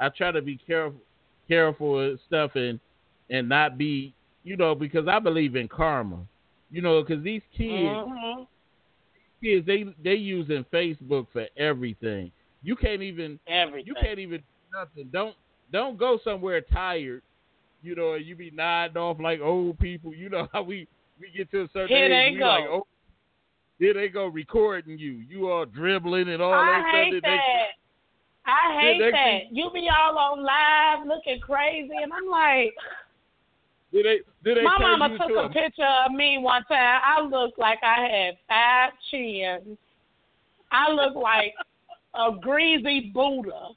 [0.00, 1.00] I try to be careful,
[1.46, 2.80] careful with stuff and
[3.28, 4.14] and not be,
[4.44, 6.20] you know, because I believe in karma.
[6.70, 8.44] You know, because these kids, mm-hmm.
[9.42, 12.32] kids, they they using Facebook for everything.
[12.62, 13.86] You can't even everything.
[13.86, 15.10] You can't even do nothing.
[15.12, 15.34] Don't
[15.72, 17.22] don't go somewhere tired.
[17.82, 20.14] You know, you be nodding off like old people.
[20.14, 20.88] You know how we
[21.20, 22.10] we get to a certain Here age.
[22.10, 22.46] they we go.
[22.46, 22.86] Like, oh,
[23.78, 25.22] here they go recording you.
[25.28, 26.58] You all dribbling and all that.
[26.58, 27.22] I that hate stuff.
[27.22, 27.38] that.
[28.44, 29.56] They, I hate that.
[29.56, 32.74] You be all on live looking crazy, and I'm like,
[33.92, 34.18] did they?
[34.44, 37.00] Did they my mama took to a picture of me one time.
[37.04, 39.78] I looked like I had five chins.
[40.70, 41.54] I looked like
[42.14, 43.68] a greasy Buddha.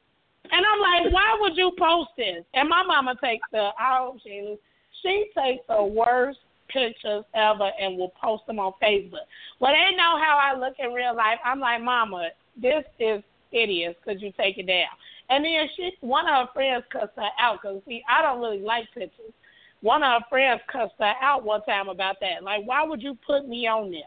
[0.52, 2.44] And I'm like, why would you post this?
[2.54, 4.58] And my mama takes the oh she
[5.02, 9.28] she takes the worst pictures ever and will post them on Facebook.
[9.60, 11.40] Well, they know how I look in real life.
[11.44, 12.30] I'm like, Mama,
[12.60, 13.22] this is
[13.52, 14.88] hideous because you take it down.
[15.30, 18.62] And then she, one of her friends cussed her out because see, I don't really
[18.62, 19.34] like pictures.
[19.82, 22.44] One of her friends cussed her out one time about that.
[22.44, 24.02] Like, why would you put me on there?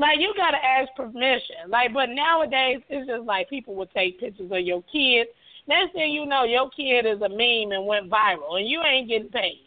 [0.00, 1.68] Like, you gotta ask permission.
[1.68, 5.28] Like, but nowadays it's just like people would take pictures of your kids.
[5.68, 9.08] Next thing you know, your kid is a meme and went viral, and you ain't
[9.08, 9.60] getting paid.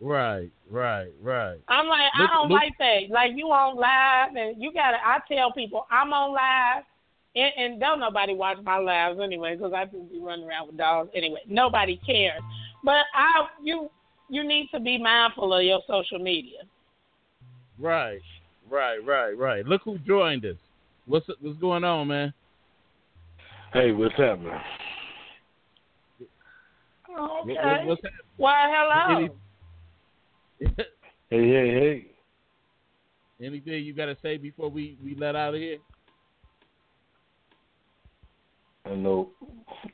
[0.00, 1.58] Right, right, right.
[1.68, 3.10] I'm like, Look- I don't look- like that.
[3.10, 4.96] Like you on live and you gotta.
[5.04, 6.84] I tell people I'm on live,
[7.36, 10.78] and, and don't nobody watch my lives anyway because I just be running around with
[10.78, 11.40] dogs anyway.
[11.46, 12.40] Nobody cares.
[12.82, 13.90] But I, you,
[14.28, 16.60] you need to be mindful of your social media.
[17.78, 18.20] Right,
[18.70, 19.66] right, right, right.
[19.66, 20.56] Look who joined us.
[21.06, 22.32] What's what's going on, man?
[23.72, 24.48] Hey, what's happening?
[24.48, 24.60] What-
[27.42, 27.54] Okay.
[27.54, 28.20] what- what's happening?
[28.36, 29.36] Why, hello.
[30.60, 30.74] Any-
[31.30, 31.70] Hey, hey,
[33.40, 33.46] hey.
[33.46, 35.78] Anything you got to say before we, we let out of here?
[38.84, 39.30] I know.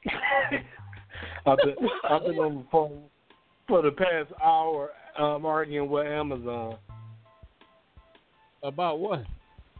[1.46, 1.76] I've been
[2.10, 3.02] I've been on the phone
[3.68, 6.76] for the past hour um, arguing with Amazon.
[8.62, 9.24] About what?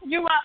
[0.05, 0.41] You are.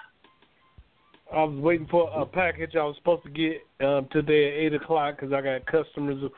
[1.33, 4.75] I was waiting for a package I was supposed to get um, today at eight
[4.75, 6.31] o'clock because I got customers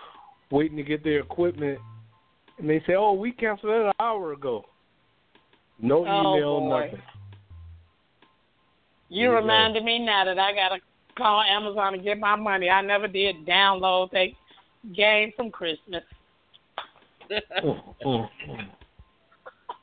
[0.51, 1.79] waiting to get their equipment,
[2.59, 4.65] and they say, "Oh, we canceled that an hour ago."
[5.81, 6.81] No Oh, email, boy.
[6.81, 7.03] nothing.
[9.09, 10.81] You reminded me now that I gotta
[11.17, 12.71] call Amazon and get my money.
[12.71, 14.29] I never did download that
[14.95, 16.03] game from Christmas.
[17.31, 18.29] Mm,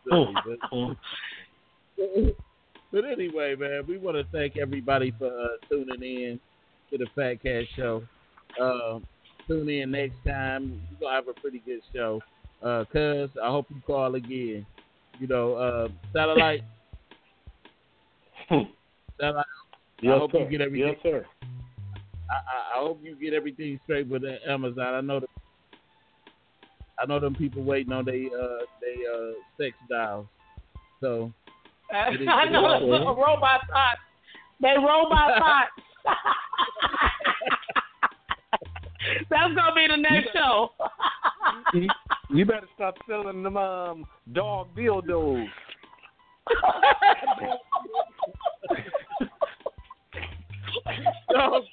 [0.03, 0.34] Silly,
[0.72, 0.95] mm,
[1.98, 2.36] but-.
[3.06, 6.39] Anyway, man, we want to thank everybody for uh, tuning in
[6.91, 8.04] to the Fat Cat Show.
[8.62, 9.00] Uh,
[9.48, 10.80] tune in next time.
[10.91, 12.22] We're gonna have a pretty good show.
[12.62, 14.66] Uh, Cuz, I hope you call again.
[15.20, 16.64] You know, uh, satellite.
[19.20, 19.46] satellite.
[20.04, 20.39] I hope sir.
[20.39, 20.88] you get everything.
[20.89, 21.26] Yes, sir.
[22.30, 24.94] I, I, I hope you get everything straight with Amazon.
[24.94, 25.28] I know the,
[27.00, 30.28] I know them people waiting on they uh they uh sex dials.
[31.02, 31.34] So
[32.30, 34.00] I know it's little robot thoughts.
[34.62, 35.72] They robot thoughts.
[39.30, 40.70] That's gonna be the next show.
[41.74, 41.89] you,
[42.30, 45.46] you better stop selling them um, dog dildos.
[51.32, 51.64] Dog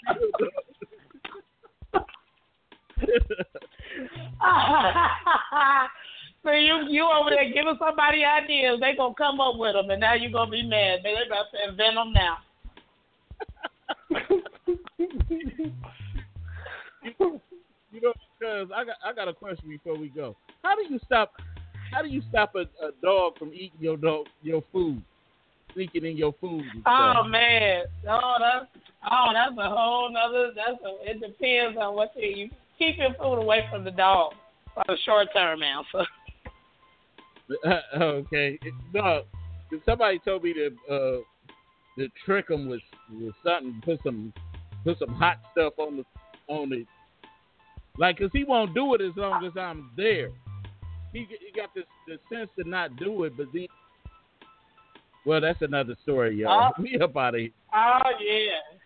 [6.43, 10.01] so you you over there giving somebody ideas, they gonna come up with them, and
[10.01, 11.01] now you gonna be mad.
[11.03, 12.39] They about to invent them now.
[17.93, 20.37] you know, because I got I got a question before we go.
[20.63, 21.33] How do you stop?
[21.93, 25.03] How do you stop a, a dog from eating your dog your food,
[25.75, 26.65] sneaking in your food?
[26.87, 28.67] Oh man, oh that's
[29.11, 30.53] oh that's a whole nother.
[30.55, 34.33] That's a, it depends on what you you keep your food away from the dog
[34.75, 36.07] for the short term answer.
[37.97, 38.59] okay,
[38.95, 39.23] no,
[39.85, 41.19] somebody told me to uh
[41.99, 42.81] to trick him with
[43.13, 44.33] with something, put some
[44.85, 46.05] put some hot stuff on the
[46.47, 46.87] on it,
[47.99, 50.31] like 'cause he won't do it as long as I'm there.
[51.13, 53.67] He he got this the sense to not do it, but then.
[55.27, 56.73] Well, that's another story, y'all.
[56.79, 56.83] Oh.
[56.83, 57.51] We up out of here.
[57.75, 58.79] Oh yeah,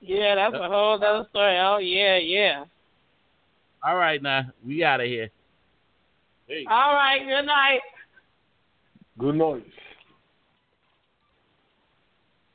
[0.00, 1.58] yeah, that's a whole other story.
[1.58, 2.64] Oh yeah, yeah.
[3.84, 5.30] All right, now we out of here.
[6.52, 6.66] Hey.
[6.68, 7.80] All right, good night.
[9.18, 9.64] Good night.